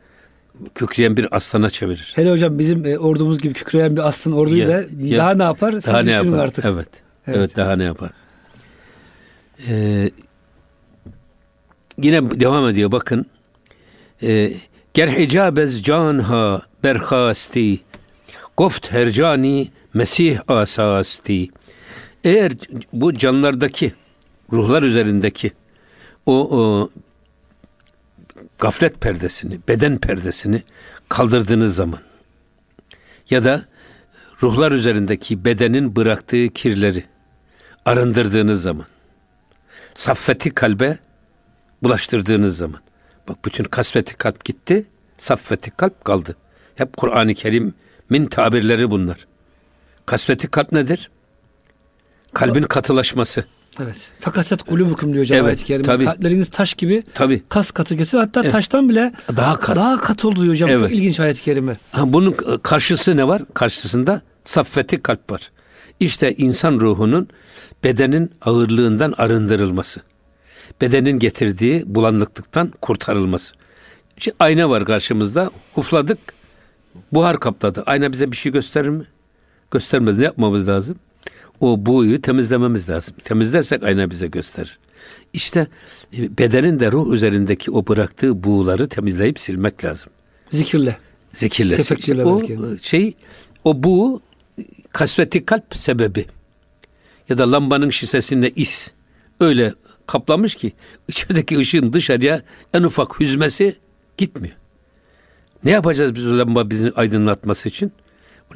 kükreyen 0.75 1.17
bir 1.17 1.35
aslana 1.35 1.69
çevirir. 1.69 2.13
Hele 2.15 2.31
hocam 2.31 2.59
bizim 2.59 2.85
e, 2.85 2.97
ordumuz 2.97 3.41
gibi 3.41 3.53
kükreyen 3.53 3.95
bir 3.95 4.07
aslan 4.07 4.33
orduyu 4.33 4.61
ya, 4.61 4.67
da 4.67 4.83
ya, 4.99 5.17
daha 5.17 5.33
ne 5.33 5.43
yapar? 5.43 5.83
Daha 5.85 5.99
ne 5.99 6.11
yapar? 6.11 6.37
Artık. 6.37 6.65
Evet. 6.65 6.87
evet. 7.27 7.37
Evet 7.37 7.55
daha 7.55 7.75
ne 7.75 7.83
yapar? 7.83 8.09
Ee, 9.67 10.11
yine 12.01 12.31
devam 12.31 12.69
ediyor 12.69 12.91
bakın. 12.91 13.25
Ee, 14.23 14.53
ger 14.93 15.07
hicabez 15.07 15.83
canha 15.83 16.61
berhasti 16.83 17.79
goft 18.57 18.91
hercani 18.91 19.71
Mesih 19.93 20.39
asasti. 20.47 21.49
Eğer 22.23 22.51
bu 22.93 23.13
canlardaki 23.13 23.93
ruhlar 24.53 24.83
üzerindeki 24.83 25.51
o, 26.25 26.57
o 26.57 26.89
gaflet 28.59 29.01
perdesini, 29.01 29.59
beden 29.67 29.97
perdesini 29.97 30.63
kaldırdığınız 31.09 31.75
zaman 31.75 31.99
ya 33.29 33.43
da 33.43 33.65
ruhlar 34.43 34.71
üzerindeki 34.71 35.45
bedenin 35.45 35.95
bıraktığı 35.95 36.47
kirleri 36.47 37.03
arındırdığınız 37.85 38.61
zaman 38.61 38.85
saffeti 39.93 40.53
kalbe 40.53 40.99
bulaştırdığınız 41.83 42.57
zaman 42.57 42.81
bak 43.27 43.45
bütün 43.45 43.63
kasveti 43.63 44.17
kalp 44.17 44.45
gitti 44.45 44.85
saffeti 45.17 45.71
kalp 45.71 46.05
kaldı. 46.05 46.35
Hep 46.75 46.97
Kur'an-ı 46.97 47.33
Kerim'in 47.33 48.25
tabirleri 48.25 48.91
bunlar. 48.91 49.27
Kasveti 50.05 50.47
kalp 50.47 50.71
nedir? 50.71 51.09
Kalbin 52.33 52.63
katılaşması. 52.63 53.45
Evet. 53.83 53.97
Fakaset 54.19 54.63
kulubukum 54.63 55.13
diyor 55.13 55.23
hocam 55.23 55.45
evet, 55.45 55.69
ayet 55.69 55.85
tabii. 55.85 56.05
Kalpleriniz 56.05 56.49
taş 56.49 56.73
gibi 56.73 57.03
tabii. 57.13 57.43
kas 57.49 57.71
katı 57.71 57.97
kesin. 57.97 58.17
Hatta 58.17 58.41
evet. 58.41 58.51
taştan 58.51 58.89
bile 58.89 59.13
daha 59.37 59.59
kas. 59.59 59.77
daha 59.77 59.97
katı 59.97 60.27
oldu 60.27 60.41
diyor 60.41 60.53
hocam. 60.53 60.69
Evet. 60.69 60.89
Çok 60.89 60.97
ilginç 60.97 61.19
ayet-i 61.19 61.41
kerime. 61.41 61.77
Ha, 61.91 62.13
bunun 62.13 62.35
karşısı 62.63 63.17
ne 63.17 63.27
var? 63.27 63.41
Karşısında 63.53 64.21
saffeti 64.43 65.01
kalp 65.01 65.31
var. 65.31 65.51
İşte 65.99 66.33
insan 66.33 66.79
ruhunun 66.79 67.27
bedenin 67.83 68.31
ağırlığından 68.41 69.13
arındırılması. 69.17 70.01
Bedenin 70.81 71.19
getirdiği 71.19 71.83
bulanıklıktan 71.85 72.73
kurtarılması. 72.81 73.53
İşte 74.17 74.31
ayna 74.39 74.69
var 74.69 74.85
karşımızda. 74.85 75.51
Hufladık. 75.73 76.19
Buhar 77.11 77.39
kapladı. 77.39 77.83
Ayna 77.85 78.11
bize 78.11 78.31
bir 78.31 78.37
şey 78.37 78.51
gösterir 78.51 78.89
mi? 78.89 79.03
Göstermez. 79.71 80.17
Ne 80.17 80.23
yapmamız 80.23 80.69
lazım? 80.69 80.97
o 81.61 81.85
buğuyu 81.85 82.21
temizlememiz 82.21 82.89
lazım. 82.89 83.15
Temizlersek 83.23 83.83
ayna 83.83 84.09
bize 84.09 84.27
gösterir. 84.27 84.79
İşte 85.33 85.67
e, 86.17 86.37
bedenin 86.37 86.79
de 86.79 86.91
ruh 86.91 87.13
üzerindeki 87.13 87.71
o 87.71 87.87
bıraktığı 87.87 88.43
buğuları 88.43 88.89
temizleyip 88.89 89.39
silmek 89.39 89.85
lazım. 89.85 90.11
Zikirle. 90.49 90.97
Zikirle. 91.31 91.75
Tefekkürle 91.75 92.25
o 92.25 92.41
belki. 92.41 92.53
E, 92.53 92.77
şey 92.81 93.13
o 93.63 93.83
buğu 93.83 94.21
kasveti 94.89 95.45
kalp 95.45 95.65
sebebi 95.75 96.25
ya 97.29 97.37
da 97.37 97.51
lambanın 97.51 97.89
şişesinde 97.89 98.49
is 98.49 98.91
öyle 99.39 99.73
kaplamış 100.07 100.55
ki 100.55 100.73
içerideki 101.07 101.57
ışığın 101.57 101.93
dışarıya 101.93 102.41
en 102.73 102.83
ufak 102.83 103.19
hüzmesi 103.19 103.75
gitmiyor. 104.17 104.55
Ne 105.63 105.71
yapacağız 105.71 106.15
biz 106.15 106.27
o 106.27 106.37
lamba 106.37 106.69
bizi 106.69 106.91
aydınlatması 106.95 107.69
için? 107.69 107.91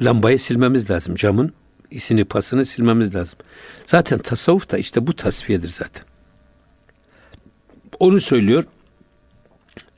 Lambayı 0.00 0.38
silmemiz 0.38 0.90
lazım 0.90 1.14
camın 1.14 1.52
isini 1.90 2.24
pasını 2.24 2.64
silmemiz 2.64 3.14
lazım. 3.14 3.38
Zaten 3.84 4.18
tasavvuf 4.18 4.70
da 4.70 4.78
işte 4.78 5.06
bu 5.06 5.16
tasfiyedir 5.16 5.68
zaten. 5.68 6.04
Onu 7.98 8.20
söylüyor. 8.20 8.64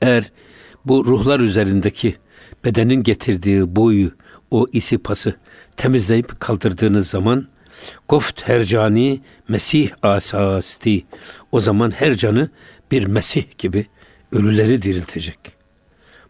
Eğer 0.01 0.31
bu 0.85 1.05
ruhlar 1.05 1.39
üzerindeki 1.39 2.15
bedenin 2.65 3.03
getirdiği 3.03 3.75
boyu, 3.75 4.11
o 4.51 4.67
isi 4.71 4.97
pası 4.97 5.35
temizleyip 5.77 6.39
kaldırdığınız 6.39 7.09
zaman 7.09 7.47
Goft 8.07 8.47
hercani 8.47 9.21
Mesih 9.47 9.89
asasti. 10.01 11.05
O 11.55 11.59
zaman 11.59 11.91
her 11.91 12.13
canı 12.13 12.49
bir 12.91 13.05
Mesih 13.05 13.43
gibi 13.57 13.85
ölüleri 14.31 14.81
diriltecek. 14.81 15.39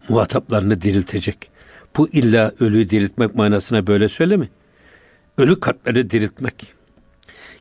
Muhataplarını 0.09 0.81
diriltecek. 0.81 1.49
Bu 1.97 2.09
illa 2.09 2.51
ölüyü 2.59 2.89
diriltmek 2.89 3.35
manasına 3.35 3.87
böyle 3.87 4.07
söyleme 4.07 4.49
ölü 5.37 5.59
kalpleri 5.59 6.09
diriltmek, 6.09 6.73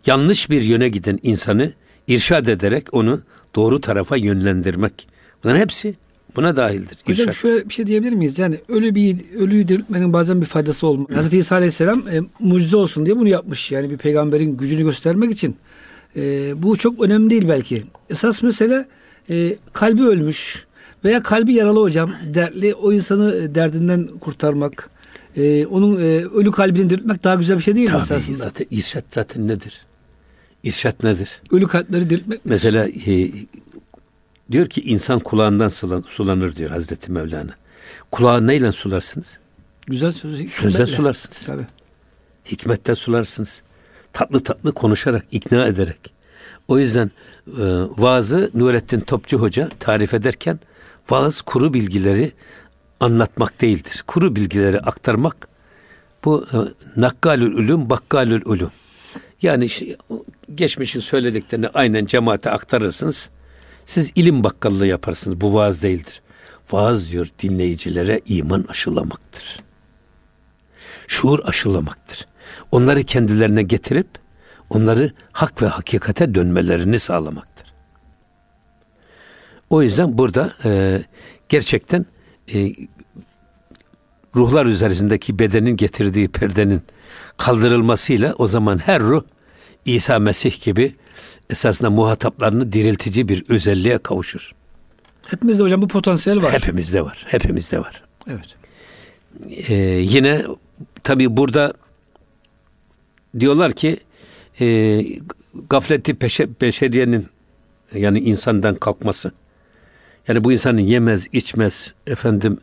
yanlış 0.06 0.50
bir 0.50 0.62
yöne 0.62 0.88
giden 0.88 1.18
insanı 1.22 1.72
irşad 2.06 2.46
ederek 2.46 2.94
onu 2.94 3.20
doğru 3.54 3.80
tarafa 3.80 4.16
yönlendirmek. 4.16 5.08
Bunların 5.44 5.60
hepsi 5.60 5.94
buna 6.36 6.56
dahildir. 6.56 6.98
Hocam 7.06 7.28
irşad. 7.28 7.32
şöyle 7.32 7.68
bir 7.68 7.74
şey 7.74 7.86
diyebilir 7.86 8.12
miyiz? 8.12 8.38
Yani 8.38 8.60
ölü 8.68 8.94
bir 8.94 9.16
ölüyü 9.38 9.68
diriltmenin 9.68 10.12
bazen 10.12 10.40
bir 10.40 10.46
faydası 10.46 10.86
olmuyor. 10.86 11.10
Hı. 11.10 11.14
Hazreti 11.14 11.38
İsa 11.38 11.56
Aleyhisselam 11.56 12.08
e, 12.08 12.20
mucize 12.40 12.76
olsun 12.76 13.06
diye 13.06 13.16
bunu 13.16 13.28
yapmış. 13.28 13.72
Yani 13.72 13.90
bir 13.90 13.98
peygamberin 13.98 14.56
gücünü 14.56 14.82
göstermek 14.82 15.30
için. 15.30 15.56
E, 16.16 16.62
bu 16.62 16.76
çok 16.76 17.00
önemli 17.00 17.30
değil 17.30 17.48
belki. 17.48 17.84
Esas 18.10 18.42
mesele 18.42 18.86
e, 19.30 19.56
kalbi 19.72 20.02
ölmüş 20.02 20.66
veya 21.04 21.22
kalbi 21.22 21.54
yaralı 21.54 21.80
hocam 21.80 22.14
dertli 22.34 22.74
o 22.74 22.92
insanı 22.92 23.54
derdinden 23.54 24.08
kurtarmak 24.20 24.90
e, 25.36 25.66
onun 25.66 25.96
e, 25.96 26.24
ölü 26.24 26.52
kalbini 26.52 26.90
diriltmek 26.90 27.24
daha 27.24 27.34
güzel 27.34 27.58
bir 27.58 27.62
şey 27.62 27.74
değil 27.74 27.86
Tabii, 27.86 27.96
mi 27.96 28.02
esasında? 28.02 28.36
Zaten 28.36 28.66
irşat 28.70 29.04
zaten 29.08 29.48
nedir? 29.48 29.86
İrşat 30.62 31.02
nedir? 31.02 31.42
Ölü 31.50 31.66
kalpleri 31.66 32.10
diriltmek 32.10 32.40
Mesela 32.44 32.86
e, 33.06 33.30
diyor 34.50 34.66
ki 34.66 34.80
insan 34.80 35.18
kulağından 35.18 35.68
sulan, 35.68 36.04
sulanır 36.06 36.56
diyor 36.56 36.70
Hazreti 36.70 37.12
Mevlana. 37.12 37.54
Kulağı 38.10 38.46
neyle 38.46 38.72
sularsınız? 38.72 39.40
Güzel 39.86 40.12
söz. 40.12 40.50
Sözle 40.50 40.86
sularsınız. 40.86 41.46
Tabii. 41.46 41.66
Hikmette 42.44 42.94
sularsınız. 42.94 43.62
Tatlı 44.14 44.40
tatlı 44.40 44.72
konuşarak, 44.72 45.26
ikna 45.30 45.66
ederek. 45.66 46.14
O 46.68 46.78
yüzden 46.78 47.10
e, 47.46 47.62
vaazı 47.96 48.50
Nurettin 48.54 49.00
Topçu 49.00 49.38
Hoca 49.38 49.68
tarif 49.80 50.14
ederken 50.14 50.60
vaaz 51.10 51.42
kuru 51.42 51.74
bilgileri 51.74 52.32
anlatmak 53.00 53.60
değildir. 53.60 54.04
Kuru 54.06 54.36
bilgileri 54.36 54.80
aktarmak 54.80 55.48
bu 56.24 56.46
e, 56.52 56.56
nakkalül 57.00 57.52
ulum, 57.52 57.90
bakkalül 57.90 58.42
ulum. 58.44 58.70
Yani 59.42 59.64
işte 59.64 59.96
geçmişin 60.54 61.00
söylediklerini 61.00 61.68
aynen 61.68 62.04
cemaate 62.04 62.50
aktarırsınız. 62.50 63.30
Siz 63.86 64.12
ilim 64.14 64.44
bakkallığı 64.44 64.86
yaparsınız. 64.86 65.40
Bu 65.40 65.54
vaaz 65.54 65.82
değildir. 65.82 66.22
Vaaz 66.72 67.10
diyor 67.10 67.28
dinleyicilere 67.42 68.20
iman 68.26 68.64
aşılamaktır. 68.68 69.60
Şuur 71.06 71.40
aşılamaktır. 71.44 72.26
Onları 72.72 73.02
kendilerine 73.02 73.62
getirip 73.62 74.08
onları 74.70 75.12
hak 75.32 75.62
ve 75.62 75.66
hakikate 75.66 76.34
dönmelerini 76.34 76.98
sağlamaktır. 76.98 77.74
O 79.70 79.82
yüzden 79.82 80.18
burada 80.18 80.52
e, 80.64 81.02
gerçekten 81.48 82.06
e, 82.54 82.72
ruhlar 84.36 84.66
üzerindeki 84.66 85.38
bedenin 85.38 85.76
getirdiği 85.76 86.28
perdenin 86.28 86.82
kaldırılmasıyla 87.36 88.34
o 88.38 88.46
zaman 88.46 88.78
her 88.78 89.00
ruh 89.00 89.22
İsa 89.84 90.18
Mesih 90.18 90.64
gibi 90.64 90.94
esasında 91.50 91.90
muhataplarını 91.90 92.72
diriltici 92.72 93.28
bir 93.28 93.44
özelliğe 93.48 93.98
kavuşur. 93.98 94.52
Hepimizde 95.26 95.62
hocam 95.62 95.82
bu 95.82 95.88
potansiyel 95.88 96.42
var. 96.42 96.52
Hepimizde 96.52 97.04
var. 97.04 97.24
Hepimizde 97.28 97.78
var. 97.78 98.02
Evet. 98.28 98.56
Ee, 99.68 99.74
yine 100.00 100.42
tabi 101.02 101.36
burada 101.36 101.74
diyorlar 103.40 103.72
ki 103.72 103.96
e, 104.60 105.00
gafleti 105.70 106.14
peşe, 106.14 106.48
beşeriyenin 106.60 107.26
yani 107.94 108.18
insandan 108.18 108.74
kalkması. 108.74 109.32
Yani 110.28 110.44
bu 110.44 110.52
insanın 110.52 110.78
yemez, 110.78 111.28
içmez, 111.32 111.94
efendim 112.06 112.58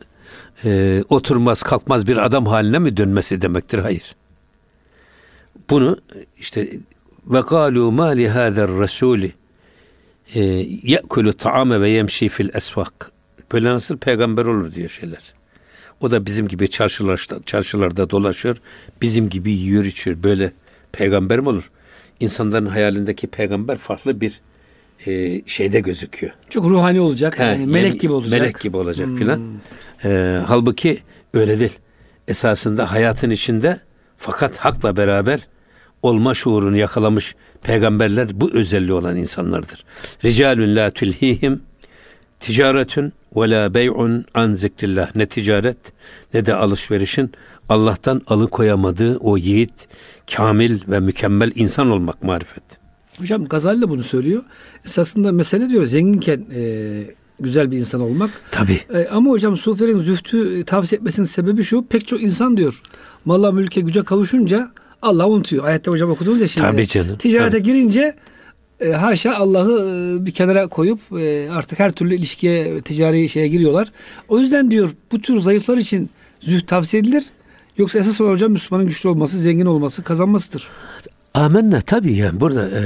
e, 0.64 1.02
oturmaz, 1.08 1.62
kalkmaz 1.62 2.06
bir 2.06 2.16
adam 2.16 2.46
haline 2.46 2.78
mi 2.78 2.96
dönmesi 2.96 3.40
demektir? 3.40 3.78
Hayır. 3.78 4.16
Bunu 5.70 5.96
işte 6.38 6.68
ve 7.26 7.40
galu 7.40 7.92
ma 7.92 8.06
li 8.06 8.28
hâzer 8.28 8.68
rasûli 8.68 9.32
e, 10.34 10.40
ye'kulu 10.82 11.32
ta'ame 11.32 11.80
ve 11.80 11.88
yemşi 11.88 12.28
fil 12.28 12.48
esvak. 12.54 13.12
Böyle 13.52 13.68
nasıl 13.68 13.98
peygamber 13.98 14.44
olur 14.44 14.74
diyor 14.74 14.88
şeyler. 14.88 15.34
O 16.00 16.10
da 16.10 16.26
bizim 16.26 16.48
gibi 16.48 16.70
çarşılarda, 16.70 17.42
çarşılarda 17.46 18.10
dolaşıyor. 18.10 18.56
Bizim 19.02 19.28
gibi 19.28 19.50
yiyor 19.50 19.84
içiyor. 19.84 20.22
Böyle 20.22 20.52
peygamber 20.92 21.40
mi 21.40 21.48
olur? 21.48 21.70
İnsanların 22.20 22.66
hayalindeki 22.66 23.26
peygamber 23.26 23.76
farklı 23.76 24.20
bir 24.20 24.40
e, 25.06 25.42
şeyde 25.46 25.80
gözüküyor. 25.80 26.32
Çok 26.50 26.64
ruhani 26.64 27.00
olacak. 27.00 27.38
He, 27.38 27.44
yani 27.44 27.66
melek 27.66 28.00
gibi 28.00 28.12
olacak. 28.12 28.40
Melek 28.40 28.60
gibi 28.60 28.76
olacak 28.76 29.06
hmm. 29.06 29.16
filan. 29.16 29.40
E, 30.04 30.40
halbuki 30.46 30.98
öyle 31.34 31.60
değil. 31.60 31.78
Esasında 32.28 32.92
hayatın 32.92 33.30
içinde 33.30 33.80
fakat 34.16 34.58
hakla 34.58 34.96
beraber 34.96 35.40
olma 36.02 36.34
şuurunu 36.34 36.76
yakalamış 36.76 37.34
peygamberler 37.62 38.40
bu 38.40 38.52
özelliği 38.52 38.92
olan 38.92 39.16
insanlardır. 39.16 39.84
Ricalun 40.24 40.76
la 40.76 40.90
tulhihim 40.90 41.62
ticaretun 42.38 43.12
ve 43.36 43.50
la 43.50 43.74
bey'un 43.74 44.24
an 44.34 44.52
zikrillah. 44.52 45.16
Ne 45.16 45.26
ticaret 45.26 45.76
ne 46.34 46.46
de 46.46 46.54
alışverişin 46.54 47.32
Allah'tan 47.68 48.22
alıkoyamadığı 48.26 49.16
o 49.16 49.36
yiğit, 49.36 49.88
kamil 50.36 50.80
ve 50.88 51.00
mükemmel 51.00 51.52
insan 51.54 51.90
olmak 51.90 52.22
marifet. 52.22 52.62
Hocam 53.18 53.44
Gazali 53.44 53.80
de 53.82 53.88
bunu 53.88 54.02
söylüyor. 54.02 54.42
Esasında 54.84 55.32
mesele 55.32 55.68
diyor 55.68 55.86
zenginken 55.86 56.46
e, 56.54 57.04
güzel 57.40 57.70
bir 57.70 57.78
insan 57.78 58.00
olmak. 58.00 58.30
Tabii. 58.50 58.80
E, 58.94 59.08
ama 59.08 59.30
hocam 59.30 59.56
sufilerin 59.56 59.98
zühtü 59.98 60.58
e, 60.58 60.64
tavsiye 60.64 60.96
etmesinin 60.96 61.26
sebebi 61.26 61.62
şu. 61.62 61.86
Pek 61.86 62.06
çok 62.06 62.22
insan 62.22 62.56
diyor. 62.56 62.80
Malla 63.24 63.52
mülke 63.52 63.80
güce 63.80 64.02
kavuşunca 64.02 64.70
Allah 65.02 65.28
unutuyor. 65.28 65.64
Ayette 65.64 65.90
hocam 65.90 66.10
okudunuz 66.10 66.40
ya 66.40 66.48
şimdi. 66.48 66.66
Tabii 66.66 66.86
canım. 66.86 67.16
Ticarete 67.16 67.50
Tabii. 67.50 67.62
girince 67.62 68.14
e, 68.82 68.92
haşa 68.92 69.36
Allah'ı 69.36 70.18
e, 70.20 70.26
bir 70.26 70.30
kenara 70.30 70.66
koyup 70.66 71.00
e, 71.18 71.50
artık 71.50 71.78
her 71.78 71.92
türlü 71.92 72.14
ilişkiye, 72.14 72.80
ticari 72.80 73.28
şeye 73.28 73.48
giriyorlar. 73.48 73.88
O 74.28 74.38
yüzden 74.38 74.70
diyor 74.70 74.90
bu 75.12 75.20
tür 75.20 75.40
zayıflar 75.40 75.76
için 75.76 76.10
zühd 76.40 76.66
tavsiye 76.66 77.00
edilir. 77.00 77.24
Yoksa 77.78 77.98
esas 77.98 78.20
olan 78.20 78.30
hocam 78.30 78.52
Müslümanın 78.52 78.86
güçlü 78.88 79.08
olması, 79.08 79.38
zengin 79.38 79.66
olması, 79.66 80.02
kazanmasıdır. 80.02 80.68
Amenna 81.34 81.80
tabii 81.80 82.12
yani 82.12 82.40
burada 82.40 82.68
e, 82.68 82.82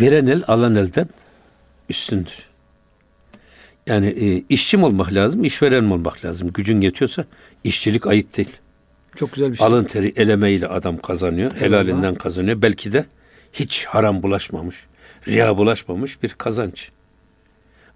veren 0.00 0.26
el 0.26 0.42
alan 0.46 0.74
elden 0.74 1.08
üstündür. 1.88 2.46
Yani 3.86 4.06
e, 4.06 4.42
işçi 4.48 4.76
mi 4.76 4.84
olmak 4.84 5.14
lazım, 5.14 5.44
işveren 5.44 5.84
mi 5.84 5.92
olmak 5.92 6.24
lazım? 6.24 6.50
Gücün 6.54 6.80
yetiyorsa 6.80 7.24
işçilik 7.64 8.06
ayıp 8.06 8.36
değil. 8.36 8.56
Çok 9.16 9.32
güzel 9.32 9.52
bir 9.52 9.56
şey. 9.56 9.66
Alın 9.66 9.84
teri 9.84 10.12
elemeyle 10.16 10.66
adam 10.66 10.98
kazanıyor. 10.98 11.52
Helalinden 11.56 12.14
kazanıyor. 12.14 12.62
Belki 12.62 12.92
de 12.92 13.04
hiç 13.52 13.86
haram 13.86 14.22
bulaşmamış, 14.22 14.76
riya 15.28 15.56
bulaşmamış 15.56 16.22
bir 16.22 16.28
kazanç. 16.28 16.90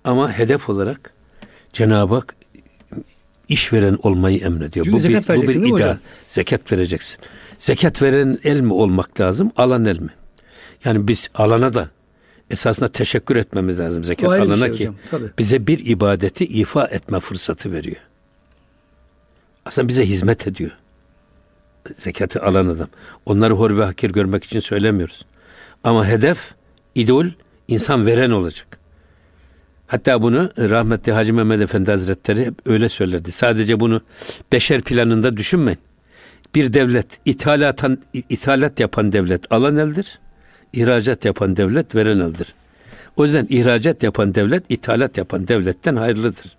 Ama 0.05 0.33
hedef 0.33 0.69
olarak 0.69 1.13
Cenab-ı 1.73 2.15
Hak 2.15 2.37
işveren 3.49 3.99
olmayı 4.03 4.39
emrediyor. 4.39 4.85
Çünkü 4.85 4.97
bu 4.97 5.01
zekat 5.01 5.29
bir, 5.29 5.37
bu 5.37 5.43
bir 5.43 5.75
ideal. 5.75 5.97
Zekat 6.27 6.73
vereceksin. 6.73 7.19
Zekat 7.59 8.03
veren 8.03 8.39
el 8.45 8.61
mi 8.61 8.73
olmak 8.73 9.21
lazım, 9.21 9.53
alan 9.57 9.85
el 9.85 9.99
mi? 9.99 10.11
Yani 10.85 11.09
biz 11.09 11.29
alana 11.35 11.75
da 11.75 11.91
esasında 12.51 12.93
teşekkür 12.93 13.37
etmemiz 13.37 13.81
lazım 13.81 14.05
zekat 14.05 14.33
alana 14.33 14.57
şey 14.57 14.71
ki 14.71 14.75
hocam, 14.75 14.95
tabii. 15.11 15.31
bize 15.39 15.67
bir 15.67 15.87
ibadeti 15.87 16.45
ifa 16.45 16.85
etme 16.85 17.21
fırsatı 17.21 17.73
veriyor. 17.73 18.01
Aslında 19.65 19.89
bize 19.89 20.07
hizmet 20.07 20.47
ediyor. 20.47 20.71
Zekatı 21.97 22.43
alan 22.43 22.69
adam. 22.69 22.89
Onları 23.27 23.55
hor 23.55 23.79
ve 23.79 23.85
hakir 23.85 24.11
görmek 24.11 24.45
için 24.45 24.61
söylemiyoruz. 24.61 25.27
Ama 25.85 26.07
hedef, 26.07 26.55
idol 26.95 27.27
insan 27.69 28.07
veren 28.07 28.31
olacak. 28.31 28.79
Hatta 29.87 30.23
bunu 30.23 30.51
rahmetli 30.59 31.13
Hacı 31.13 31.35
Mehmet 31.35 31.61
Efendi 31.61 31.91
Hazretleri 31.91 32.47
hep 32.47 32.55
öyle 32.67 32.89
söylerdi. 32.89 33.33
Sadece 33.33 33.81
bunu 33.81 34.01
beşer 34.53 34.81
planında 34.81 35.37
düşünmeyin. 35.37 35.79
Bir 36.55 36.73
devlet 36.73 37.07
ithalatan, 37.25 37.99
ithalat 38.13 38.81
yapan 38.81 39.13
devlet 39.13 39.53
alan 39.53 39.77
eldir. 39.77 40.19
İhracat 40.73 41.25
yapan 41.25 41.57
devlet 41.57 41.95
veren 41.95 42.19
eldir. 42.19 42.55
O 43.17 43.25
yüzden 43.25 43.47
ihracat 43.51 44.03
yapan 44.03 44.35
devlet 44.35 44.65
ithalat 44.69 45.19
yapan 45.19 45.49
devletten 45.49 45.97
hayırlıdır. 45.97 46.57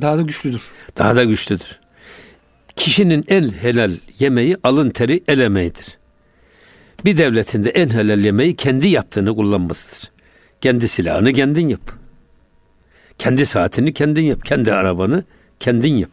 Daha 0.00 0.16
da 0.16 0.22
güçlüdür. 0.22 0.62
Daha 0.98 1.16
da 1.16 1.24
güçlüdür. 1.24 1.80
Kişinin 2.76 3.24
en 3.28 3.48
helal 3.48 3.92
yemeği 4.18 4.56
alın 4.62 4.90
teri 4.90 5.24
el 5.28 5.40
emeğidir. 5.40 5.98
Bir 7.06 7.18
devletin 7.18 7.64
de 7.64 7.70
en 7.70 7.88
helal 7.88 8.24
yemeği 8.24 8.56
kendi 8.56 8.88
yaptığını 8.88 9.36
kullanmasıdır. 9.36 10.10
Kendi 10.60 10.88
silahını 10.88 11.32
kendin 11.32 11.68
yap. 11.68 11.92
Kendi 13.18 13.46
saatini 13.46 13.92
kendin 13.92 14.22
yap. 14.22 14.44
Kendi 14.44 14.72
arabanı 14.72 15.24
kendin 15.60 15.96
yap. 15.96 16.10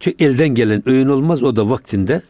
Çünkü 0.00 0.24
elden 0.24 0.48
gelen 0.48 0.88
öğün 0.88 1.06
olmaz 1.06 1.42
o 1.42 1.56
da 1.56 1.70
vaktinde 1.70 2.22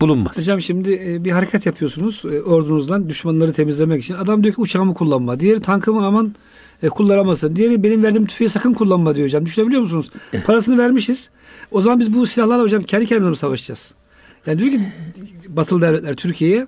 bulunmaz. 0.00 0.38
Hocam 0.38 0.60
şimdi 0.60 1.00
e, 1.06 1.24
bir 1.24 1.30
hareket 1.30 1.66
yapıyorsunuz 1.66 2.22
e, 2.24 2.42
ordunuzdan 2.42 3.08
düşmanları 3.08 3.52
temizlemek 3.52 4.02
için. 4.02 4.14
Adam 4.14 4.44
diyor 4.44 4.54
ki 4.54 4.60
uçağımı 4.60 4.94
kullanma. 4.94 5.40
Diğeri 5.40 5.60
tankımı 5.60 6.06
aman 6.06 6.34
e, 6.82 6.88
kullanamasın. 6.88 7.56
Diğeri 7.56 7.82
benim 7.82 8.02
verdiğim 8.02 8.26
tüfeği 8.26 8.50
sakın 8.50 8.72
kullanma 8.72 9.16
diyor 9.16 9.28
hocam. 9.28 9.46
Düşünebiliyor 9.46 9.82
musunuz? 9.82 10.10
Parasını 10.46 10.78
vermişiz. 10.78 11.30
O 11.70 11.80
zaman 11.80 12.00
biz 12.00 12.14
bu 12.14 12.26
silahlarla 12.26 12.62
hocam 12.62 12.82
kendi 12.82 13.06
kendimize 13.06 13.30
mi 13.30 13.36
savaşacağız? 13.36 13.94
Yani 14.46 14.58
diyor 14.58 14.70
ki 14.70 14.80
batılı 15.48 15.82
devletler 15.82 16.16
Türkiye'ye 16.16 16.66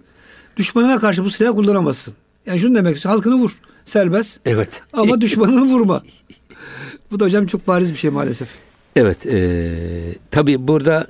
düşmanına 0.57 0.99
karşı 0.99 1.25
bu 1.25 1.31
silahı 1.31 1.55
kullanamazsın. 1.55 2.15
Yani 2.47 2.61
şunu 2.61 2.75
demek 2.75 2.97
istiyor. 2.97 3.15
Halkını 3.15 3.35
vur. 3.35 3.61
Serbest. 3.85 4.41
Evet. 4.45 4.83
Ama 4.93 5.21
düşmanını 5.21 5.65
vurma. 5.65 6.03
Bu 7.11 7.21
da 7.21 7.25
hocam 7.25 7.47
çok 7.47 7.69
bariz 7.69 7.93
bir 7.93 7.99
şey 7.99 8.11
maalesef. 8.11 8.49
Evet, 8.97 9.27
e, 9.27 10.15
tabii 10.31 10.69
burada 10.69 11.07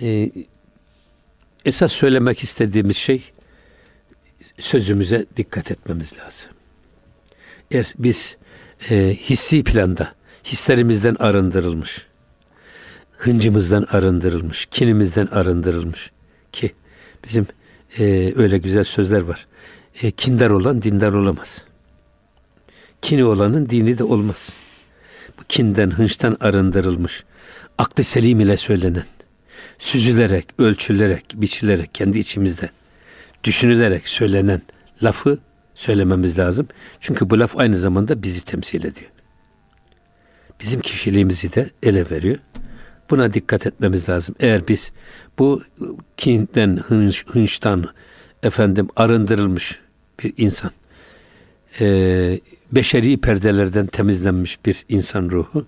e, 0.00 0.30
esas 1.64 1.92
söylemek 1.92 2.42
istediğimiz 2.42 2.96
şey 2.96 3.22
sözümüze 4.58 5.26
dikkat 5.36 5.70
etmemiz 5.70 6.12
lazım. 6.18 6.50
Eğer 7.70 7.94
biz 7.98 8.36
e, 8.90 9.16
hissi 9.20 9.64
planda 9.64 10.12
hislerimizden 10.44 11.14
arındırılmış, 11.14 12.06
hıncımızdan 13.18 13.86
arındırılmış, 13.90 14.66
kinimizden 14.66 15.26
arındırılmış 15.26 16.10
ki 16.52 16.72
bizim 17.24 17.46
e, 17.98 18.32
öyle 18.36 18.58
güzel 18.58 18.84
sözler 18.84 19.20
var. 19.20 19.46
E, 20.02 20.10
kindar 20.10 20.50
olan 20.50 20.82
dindar 20.82 21.12
olamaz. 21.12 21.64
Kini 23.02 23.24
olanın 23.24 23.68
dini 23.68 23.98
de 23.98 24.04
olmaz 24.04 24.50
bu 25.40 25.44
kinden, 25.48 25.90
hınçtan 25.90 26.36
arındırılmış, 26.40 27.24
aklı 27.78 28.04
selim 28.04 28.40
ile 28.40 28.56
söylenen, 28.56 29.04
süzülerek, 29.78 30.46
ölçülerek, 30.58 31.24
biçilerek, 31.34 31.94
kendi 31.94 32.18
içimizde 32.18 32.70
düşünülerek 33.44 34.08
söylenen 34.08 34.62
lafı 35.02 35.38
söylememiz 35.74 36.38
lazım. 36.38 36.68
Çünkü 37.00 37.30
bu 37.30 37.38
laf 37.38 37.58
aynı 37.58 37.76
zamanda 37.76 38.22
bizi 38.22 38.44
temsil 38.44 38.84
ediyor. 38.84 39.10
Bizim 40.60 40.80
kişiliğimizi 40.80 41.54
de 41.54 41.70
ele 41.82 42.10
veriyor. 42.10 42.38
Buna 43.10 43.32
dikkat 43.32 43.66
etmemiz 43.66 44.08
lazım. 44.08 44.34
Eğer 44.40 44.68
biz 44.68 44.92
bu 45.38 45.62
kinden, 46.16 46.76
hınç, 46.76 47.26
hınçtan 47.26 47.84
efendim 48.42 48.88
arındırılmış 48.96 49.80
bir 50.24 50.32
insan, 50.36 50.70
e, 51.80 52.40
beşeri 52.72 53.20
perdelerden 53.20 53.86
temizlenmiş 53.86 54.66
bir 54.66 54.84
insan 54.88 55.30
ruhu 55.30 55.66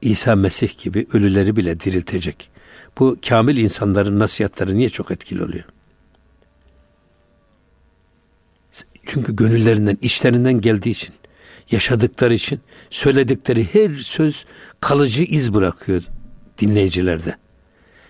İsa 0.00 0.36
Mesih 0.36 0.78
gibi 0.78 1.06
ölüleri 1.12 1.56
bile 1.56 1.80
diriltecek. 1.80 2.50
Bu 2.98 3.16
kamil 3.28 3.56
insanların 3.56 4.18
nasihatleri 4.18 4.76
niye 4.76 4.88
çok 4.88 5.10
etkili 5.10 5.44
oluyor? 5.44 5.64
Çünkü 9.06 9.36
gönüllerinden, 9.36 9.98
işlerinden 10.02 10.60
geldiği 10.60 10.90
için, 10.90 11.14
yaşadıkları 11.70 12.34
için 12.34 12.60
söyledikleri 12.90 13.74
her 13.74 13.94
söz 13.94 14.46
kalıcı 14.80 15.22
iz 15.22 15.54
bırakıyor 15.54 16.02
dinleyicilerde. 16.60 17.36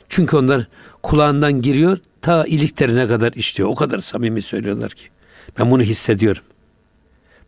Çünkü 0.09 0.37
onlar 0.37 0.69
kulağından 1.03 1.63
giriyor, 1.63 1.99
ta 2.23 2.45
iliklerine 2.45 3.09
kadar 3.09 3.33
işliyor. 3.33 3.71
O 3.71 3.75
kadar 3.75 3.99
samimi 3.99 4.43
söylüyorlar 4.43 4.91
ki. 4.91 5.09
Ben 5.59 5.71
bunu 5.71 5.83
hissediyorum 5.83 6.43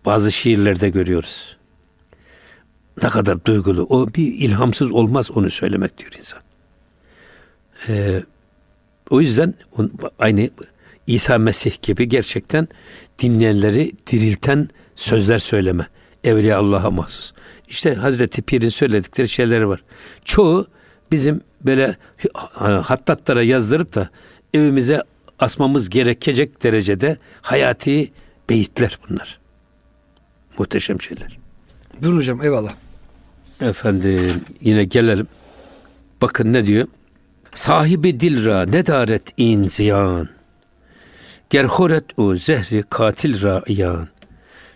bazı 0.05 0.33
şiirlerde 0.33 0.89
görüyoruz. 0.91 1.57
Ne 3.03 3.09
kadar 3.09 3.45
duygulu. 3.45 3.87
O 3.91 4.09
bir 4.09 4.35
ilhamsız 4.35 4.91
olmaz 4.91 5.31
onu 5.31 5.51
söylemek 5.51 5.99
diyor 5.99 6.13
insan. 6.19 6.41
Ee, 7.89 8.23
o 9.11 9.21
yüzden 9.21 9.55
aynı 10.19 10.51
İsa 11.07 11.39
Mesih 11.39 11.83
gibi 11.83 12.09
gerçekten 12.09 12.69
dinleyenleri 13.19 13.93
dirilten 14.07 14.69
sözler 14.95 15.39
söyleme. 15.39 15.87
Evliya 16.25 16.59
Allah'a 16.59 16.91
mahsus. 16.91 17.33
İşte 17.69 17.95
Hazreti 17.95 18.43
Pir'in 18.43 18.69
söyledikleri 18.69 19.29
şeyleri 19.29 19.69
var. 19.69 19.85
Çoğu 20.25 20.67
bizim 21.13 21.41
böyle 21.67 21.97
hattatlara 22.83 23.43
yazdırıp 23.43 23.95
da 23.95 24.11
evimize 24.55 25.03
asmamız 25.39 25.89
gerekecek 25.89 26.63
derecede 26.63 27.17
hayati 27.43 28.13
beyitler 28.51 28.99
bunlar. 29.09 29.41
Muhteşem 30.59 31.01
şeyler. 31.01 31.39
Buyurun 32.03 32.17
hocam 32.17 32.43
eyvallah. 32.43 32.73
Efendim 33.61 34.41
yine 34.61 34.85
gelelim. 34.85 35.27
Bakın 36.23 36.53
ne 36.53 36.67
diyor? 36.67 36.87
Sahibi 37.55 38.21
dilra 38.21 38.67
nedaret 38.67 39.23
in 39.37 39.63
ziyan. 39.63 40.29
Gerhoret 41.51 42.05
o 42.17 42.37
zehri 42.37 42.85
katil 42.91 43.43
ra 43.43 43.63
iyan. 43.67 44.09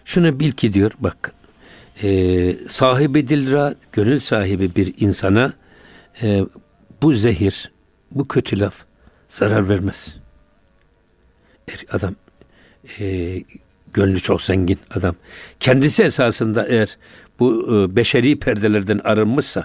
Şunu 0.05 0.41
bil 0.41 0.53
ki 0.53 0.73
diyor 0.73 0.93
bak. 1.01 1.33
E, 2.03 2.53
sahibi 2.69 3.29
dilra 3.29 3.75
gönül 3.93 4.19
sahibi 4.19 4.77
bir 4.77 4.95
insana 4.99 5.53
e, 6.23 6.45
bu 7.03 7.15
zehir, 7.15 7.73
bu 8.11 8.29
kötü 8.29 8.61
laf 8.61 8.75
zarar 9.29 9.69
vermez. 9.69 10.17
Er, 11.69 11.85
adam 11.91 12.15
e, 13.01 13.37
gönlü 13.93 14.21
çok 14.21 14.43
zengin 14.43 14.79
adam. 14.95 15.15
Kendisi 15.61 16.03
esasında 16.03 16.67
eğer 16.67 16.99
bu 17.41 17.77
e, 17.77 17.97
beşeri 17.97 18.39
perdelerden 18.39 19.01
arınmışsa 19.05 19.65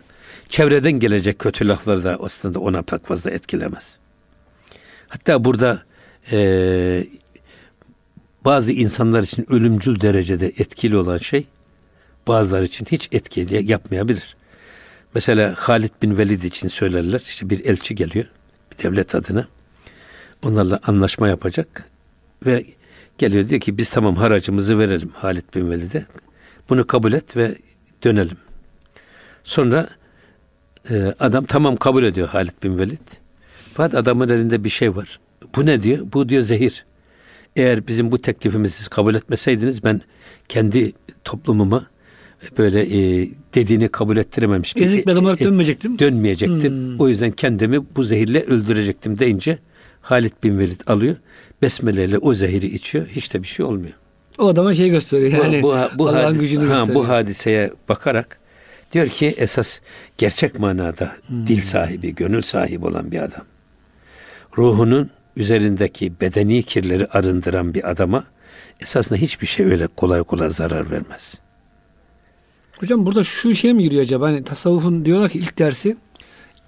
çevreden 0.49 0.91
gelecek 0.91 1.39
kötü 1.39 1.67
laflar 1.67 2.03
da 2.03 2.17
aslında 2.21 2.59
ona 2.59 2.81
pek 2.81 3.05
fazla 3.05 3.31
etkilemez. 3.31 3.97
Hatta 5.07 5.43
burada 5.43 5.83
e, 6.31 7.03
bazı 8.45 8.71
insanlar 8.71 9.23
için 9.23 9.51
ölümcül 9.51 10.01
derecede 10.01 10.47
etkili 10.47 10.97
olan 10.97 11.17
şey 11.17 11.47
bazıları 12.27 12.63
için 12.63 12.85
hiç 12.91 13.09
etki 13.11 13.47
yapmayabilir. 13.61 14.35
Mesela 15.16 15.55
Halid 15.57 15.91
bin 16.01 16.18
Velid 16.18 16.43
için 16.43 16.68
söylerler. 16.68 17.20
İşte 17.20 17.49
bir 17.49 17.66
elçi 17.66 17.95
geliyor 17.95 18.26
bir 18.72 18.84
devlet 18.84 19.16
adına. 19.16 19.47
Onlarla 20.43 20.80
anlaşma 20.88 21.28
yapacak 21.28 21.89
ve 22.45 22.66
geliyor 23.18 23.49
diyor 23.49 23.62
ki 23.62 23.78
biz 23.78 23.89
tamam 23.89 24.16
haracımızı 24.16 24.80
verelim 24.80 25.09
Halid 25.14 25.55
bin 25.55 25.72
Velid'e. 25.72 26.05
Bunu 26.70 26.88
kabul 26.88 27.14
et 27.14 27.38
ve 27.38 27.55
dönelim. 28.03 28.38
Sonra 29.43 29.89
e, 30.89 31.14
adam 31.20 31.45
tamam 31.45 31.76
kabul 31.76 32.03
ediyor 32.03 32.28
Halid 32.28 32.64
bin 32.64 32.80
Velid. 32.80 33.07
Fakat 33.74 33.95
adamın 33.95 34.30
elinde 34.30 34.64
bir 34.64 34.70
şey 34.70 34.95
var. 34.95 35.20
Bu 35.55 35.66
ne 35.66 35.84
diyor? 35.84 36.07
Bu 36.14 36.30
diyor 36.30 36.43
zehir. 36.43 36.86
Eğer 37.55 37.88
bizim 37.88 38.12
bu 38.12 38.22
teklifimizi 38.22 38.89
kabul 38.89 39.16
etmeseydiniz 39.16 39.84
ben 39.84 40.01
kendi 40.49 40.93
toplumuma 41.24 41.88
böyle 42.57 42.81
e, 42.81 43.27
dediğini 43.55 43.89
kabul 43.89 44.17
ettirememiş. 44.17 44.73
Ezik 44.77 45.07
bir 45.07 45.15
olarak 45.15 45.39
dönmeyecektim. 45.39 45.99
Dönmeyecektim. 45.99 46.73
Hmm. 46.73 46.99
O 46.99 47.07
yüzden 47.07 47.31
kendimi 47.31 47.95
bu 47.95 48.03
zehirle 48.03 48.41
öldürecektim 48.41 49.19
deyince 49.19 49.59
Halid 50.01 50.33
bin 50.43 50.59
Velid 50.59 50.81
alıyor. 50.87 51.15
Besmele 51.61 52.05
ile 52.05 52.17
o 52.17 52.33
zehiri 52.33 52.67
içiyor. 52.67 53.07
Hiç 53.07 53.33
de 53.33 53.43
bir 53.43 53.47
şey 53.47 53.65
olmuyor. 53.65 53.93
O 54.37 54.47
adama 54.47 54.73
şey 54.73 54.89
gösteriyor 54.89 55.45
yani. 55.45 55.63
Bu, 55.63 55.67
bu, 55.67 55.99
bu, 55.99 56.13
hadis, 56.13 56.41
gücünü 56.41 56.65
ha, 56.65 56.73
gösteriyor. 56.73 56.95
bu 56.95 57.07
hadiseye 57.07 57.71
bakarak 57.89 58.39
diyor 58.93 59.07
ki 59.07 59.35
esas 59.37 59.79
gerçek 60.17 60.59
manada 60.59 61.11
hmm. 61.27 61.47
dil 61.47 61.61
sahibi, 61.61 62.15
gönül 62.15 62.41
sahibi 62.41 62.85
olan 62.85 63.11
bir 63.11 63.19
adam. 63.19 63.43
Ruhunun 64.57 65.11
üzerindeki 65.35 66.13
bedeni 66.21 66.63
kirleri 66.63 67.07
arındıran 67.07 67.73
bir 67.73 67.89
adama 67.89 68.23
esasında 68.79 69.19
hiçbir 69.19 69.47
şey 69.47 69.65
öyle 69.65 69.87
kolay 69.87 70.23
kolay 70.23 70.49
zarar 70.49 70.91
vermez. 70.91 71.41
Hocam 72.82 73.05
burada 73.05 73.23
şu 73.23 73.55
şey 73.55 73.73
mi 73.73 73.84
giriyor 73.84 74.01
acaba? 74.01 74.25
Hani 74.25 74.43
tasavvufun 74.43 75.05
diyorlar 75.05 75.29
ki 75.29 75.39
ilk 75.39 75.59
dersi 75.59 75.97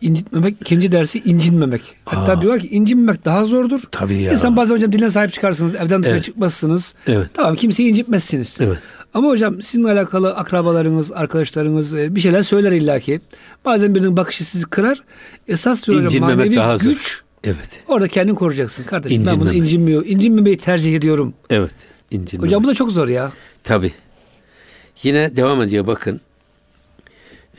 incitmemek, 0.02 0.56
ikinci 0.62 0.92
dersi 0.92 1.22
incinmemek. 1.26 1.82
Hatta 2.06 2.32
Aa. 2.32 2.42
diyorlar 2.42 2.62
ki 2.62 2.68
incinmemek 2.68 3.26
daha 3.26 3.46
zordur. 3.46 3.80
Tabii 3.92 4.22
ya. 4.22 4.32
İnsan 4.32 4.56
bazen 4.58 4.76
hocam 4.76 4.92
diline 4.92 5.10
sahip 5.10 5.34
çıkarsınız, 5.34 5.76
evden 5.76 6.02
dışarı 6.04 6.16
evet. 6.16 6.24
çıkmazsınız. 6.24 6.96
Evet. 7.08 7.28
Tamam 7.34 7.56
kimseyi 7.56 7.90
incitmezsiniz. 7.90 8.58
Evet. 8.62 8.78
Ama 9.14 9.28
hocam 9.28 9.62
sizinle 9.62 9.92
alakalı 9.92 10.36
akrabalarınız, 10.36 11.12
arkadaşlarınız 11.12 11.96
e, 11.96 12.16
bir 12.16 12.20
şeyler 12.20 12.42
söyler 12.42 12.72
illaki. 12.72 13.22
Bazen 13.66 13.96
birinin 13.96 14.18
bakışı 14.18 14.46
sizi 14.46 14.66
kırar. 14.66 15.02
Esas 15.48 15.88
diyor 15.88 16.06
hocam 16.06 16.22
manevi 16.22 16.56
daha 16.56 16.76
güç. 16.76 16.84
Zor. 16.84 17.24
Evet. 17.44 17.84
Orada 17.88 18.08
kendini 18.08 18.36
koruyacaksın 18.36 18.84
kardeşim. 18.84 19.22
İncinmemek. 19.22 19.46
Ben 19.46 19.54
bunu 19.54 19.64
incinmiyor. 19.64 20.06
İncinmemeyi 20.06 20.58
tercih 20.58 20.96
ediyorum. 20.96 21.34
Evet. 21.50 21.76
İncinmemek. 22.12 22.48
Hocam 22.48 22.64
bu 22.64 22.68
da 22.68 22.74
çok 22.74 22.92
zor 22.92 23.08
ya. 23.08 23.32
Tabii. 23.64 23.92
Yine 25.04 25.36
devam 25.36 25.62
ediyor 25.62 25.88
bakın. 25.88 26.22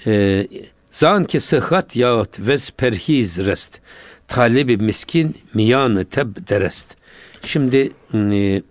Ee, 0.07 0.47
Zan 0.95 1.25
ki 1.25 1.41
sıhhat 1.41 1.97
yahut 1.97 2.41
vez 2.41 2.71
perhiz 2.71 3.39
rest. 3.39 3.81
Talebi 4.29 4.77
miskin 4.77 5.37
miyanı 5.55 6.05
teb 6.05 6.37
derest. 6.49 6.97
Şimdi 7.43 7.93
e, 8.15 8.63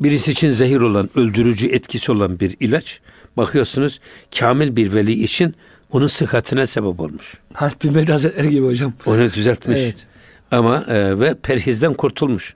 birisi 0.00 0.30
için 0.30 0.50
zehir 0.50 0.80
olan, 0.80 1.10
öldürücü 1.14 1.68
etkisi 1.68 2.12
olan 2.12 2.40
bir 2.40 2.56
ilaç 2.60 3.00
bakıyorsunuz 3.36 4.00
kamil 4.38 4.76
bir 4.76 4.94
veli 4.94 5.12
için 5.12 5.54
onun 5.90 6.06
sıhhatine 6.06 6.66
sebep 6.66 7.00
olmuş. 7.00 7.34
Harp 7.52 7.84
bin 7.84 7.94
Veli 7.94 8.12
Hazretleri 8.12 8.50
gibi 8.50 8.66
hocam. 8.66 8.92
Onu 9.06 9.32
düzeltmiş. 9.32 9.78
Evet. 9.78 10.06
Ama 10.50 10.84
e, 10.88 11.20
ve 11.20 11.34
perhizden 11.34 11.94
kurtulmuş. 11.94 12.54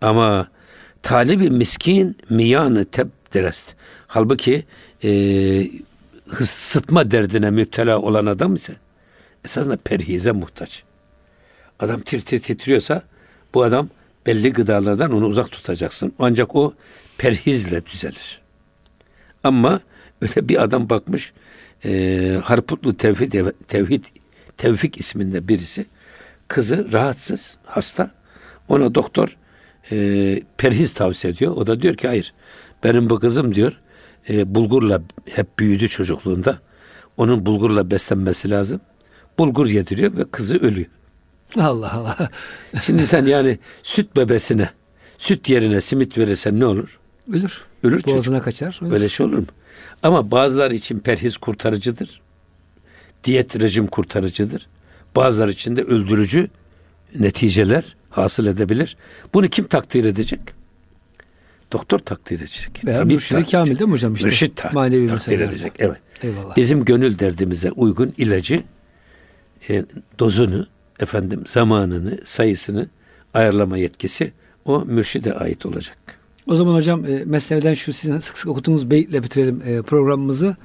Ama 0.00 0.48
talibi 1.02 1.50
miskin 1.50 2.16
miyanı 2.30 2.84
teb 2.84 3.08
derest. 3.34 3.74
Halbuki 4.06 4.64
e, 5.04 5.10
sıtma 6.44 7.10
derdine 7.10 7.50
müptela 7.50 7.98
olan 7.98 8.26
adam 8.26 8.54
ise 8.54 8.76
esasında 9.44 9.76
perhize 9.76 10.32
muhtaç. 10.32 10.82
Adam 11.80 12.00
tir 12.00 12.20
tir 12.20 12.38
titriyorsa 12.38 13.02
bu 13.54 13.62
adam 13.62 13.88
belli 14.26 14.52
gıdalardan 14.52 15.12
onu 15.12 15.26
uzak 15.26 15.50
tutacaksın. 15.50 16.12
Ancak 16.18 16.56
o 16.56 16.74
perhizle 17.18 17.86
düzelir. 17.86 18.40
Ama 19.44 19.80
öyle 20.22 20.48
bir 20.48 20.62
adam 20.62 20.90
bakmış 20.90 21.32
e, 21.84 22.40
Harputlu 22.44 22.96
Tevhid, 22.96 23.32
Tevhid 23.68 24.04
Tevfik 24.56 25.00
isminde 25.00 25.48
birisi 25.48 25.86
kızı 26.48 26.92
rahatsız, 26.92 27.56
hasta. 27.64 28.10
Ona 28.68 28.94
doktor 28.94 29.36
e, 29.92 29.96
perhiz 30.56 30.92
tavsiye 30.92 31.32
ediyor. 31.32 31.56
O 31.56 31.66
da 31.66 31.82
diyor 31.82 31.94
ki 31.94 32.08
hayır 32.08 32.34
benim 32.84 33.10
bu 33.10 33.18
kızım 33.18 33.54
diyor 33.54 33.80
e, 34.28 34.54
bulgurla 34.54 35.02
hep 35.30 35.58
büyüdü 35.58 35.88
çocukluğunda. 35.88 36.58
Onun 37.16 37.46
bulgurla 37.46 37.90
beslenmesi 37.90 38.50
lazım. 38.50 38.80
Bulgur 39.38 39.66
yediriyor 39.66 40.16
ve 40.16 40.24
kızı 40.30 40.58
ölüyor. 40.58 40.86
Allah 41.56 41.92
Allah. 41.92 42.30
Şimdi 42.82 43.06
sen 43.06 43.26
yani 43.26 43.58
süt 43.82 44.16
bebesine 44.16 44.70
süt 45.18 45.48
yerine 45.48 45.80
simit 45.80 46.18
verirsen 46.18 46.60
ne 46.60 46.66
olur? 46.66 46.98
Ölür. 47.32 47.64
Ölür 47.82 48.04
Boğazına 48.04 48.22
çocuk. 48.22 48.44
kaçar. 48.44 48.78
Ölür. 48.82 48.92
Öyle 48.92 49.08
şey 49.08 49.26
olur 49.26 49.38
mu? 49.38 49.46
Ama 50.02 50.30
bazıları 50.30 50.74
için 50.74 50.98
perhiz 50.98 51.36
kurtarıcıdır. 51.36 52.20
Diyet 53.24 53.60
rejim 53.60 53.86
kurtarıcıdır. 53.86 54.66
Bazıları 55.16 55.50
için 55.50 55.76
de 55.76 55.82
öldürücü 55.82 56.48
neticeler 57.18 57.96
hasıl 58.10 58.46
edebilir. 58.46 58.96
Bunu 59.34 59.48
kim 59.48 59.66
takdir 59.66 60.04
edecek? 60.04 60.40
Doktor 61.72 61.98
takdir 61.98 62.36
edecek. 62.36 62.82
Veya 62.84 62.96
Tabip 62.96 63.12
mürşidi 63.12 63.44
kamil 63.50 63.78
değil 63.78 63.88
mi 63.88 63.92
hocam? 63.92 64.14
İşte, 64.14 64.26
mürşit 64.28 64.56
ta- 64.56 64.70
takdir 64.70 65.10
meseleler. 65.10 65.48
edecek. 65.48 65.72
Evet. 65.78 65.98
Eyvallah. 66.22 66.56
Bizim 66.56 66.84
gönül 66.84 67.18
derdimize 67.18 67.70
uygun 67.70 68.12
ilacı 68.18 68.60
e, 69.70 69.84
dozunu, 70.18 70.66
efendim 71.00 71.42
zamanını, 71.46 72.18
sayısını 72.24 72.88
ayarlama 73.34 73.78
yetkisi 73.78 74.32
o 74.64 74.84
mürşide 74.84 75.34
ait 75.34 75.66
olacak. 75.66 75.96
O 76.46 76.54
zaman 76.54 76.74
hocam 76.74 77.04
e, 77.04 77.24
Mesnevi'den 77.24 77.74
şu 77.74 77.92
sizin 77.92 78.18
sık 78.18 78.38
sık 78.38 78.48
okuduğunuz 78.48 78.90
beyitle 78.90 79.22
bitirelim 79.22 79.62
e, 79.64 79.82
programımızı. 79.82 80.56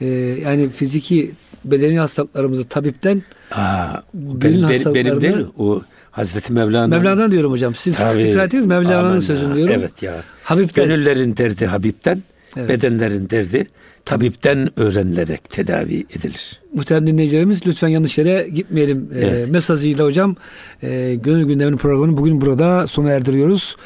E, 0.00 0.06
yani 0.44 0.68
fiziki 0.68 1.30
bedeni 1.64 1.98
hastalıklarımızı 1.98 2.64
tabipten 2.68 3.22
Aa, 3.52 3.96
benim, 4.14 4.68
benim, 4.68 4.94
benim 4.94 5.22
değil 5.22 5.36
mi? 5.36 5.46
O 5.58 5.82
Hazreti 6.10 6.52
Mevlana. 6.52 6.98
Mevlana 6.98 7.30
diyorum 7.30 7.52
hocam. 7.52 7.74
Siz 7.74 7.94
sık 7.94 8.66
Mevlana'nın 8.66 9.20
sözünü 9.20 9.54
diyorum. 9.54 9.74
Evet 9.78 10.02
ya. 10.02 10.14
Habib'ten. 10.44 10.84
Gönüllerin 10.84 11.36
derdi 11.36 11.66
Habib'ten, 11.66 12.22
evet. 12.56 12.68
bedenlerin 12.68 13.30
derdi 13.30 13.66
tabipten 14.04 14.80
öğrenilerek 14.80 15.50
tedavi 15.50 16.06
edilir. 16.10 16.60
Muhterem 16.74 17.06
dinleyicilerimiz 17.06 17.66
lütfen 17.66 17.88
yanlış 17.88 18.18
yere 18.18 18.48
gitmeyelim. 18.48 19.10
Ee, 19.14 19.18
evet. 19.18 19.48
E, 19.48 19.50
mesajıyla 19.50 20.04
hocam 20.04 20.36
e, 20.82 21.14
Gönül 21.14 21.44
Gündemi'nin 21.44 21.76
programını 21.76 22.16
bugün 22.16 22.40
burada 22.40 22.86
sona 22.86 23.10
erdiriyoruz. 23.10 23.76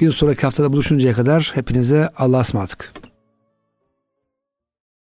Bir 0.00 0.10
sonraki 0.10 0.42
haftada 0.42 0.72
buluşuncaya 0.72 1.14
kadar 1.14 1.50
hepinize 1.54 2.08
Allah'a 2.16 2.40
ısmarladık. 2.40 2.92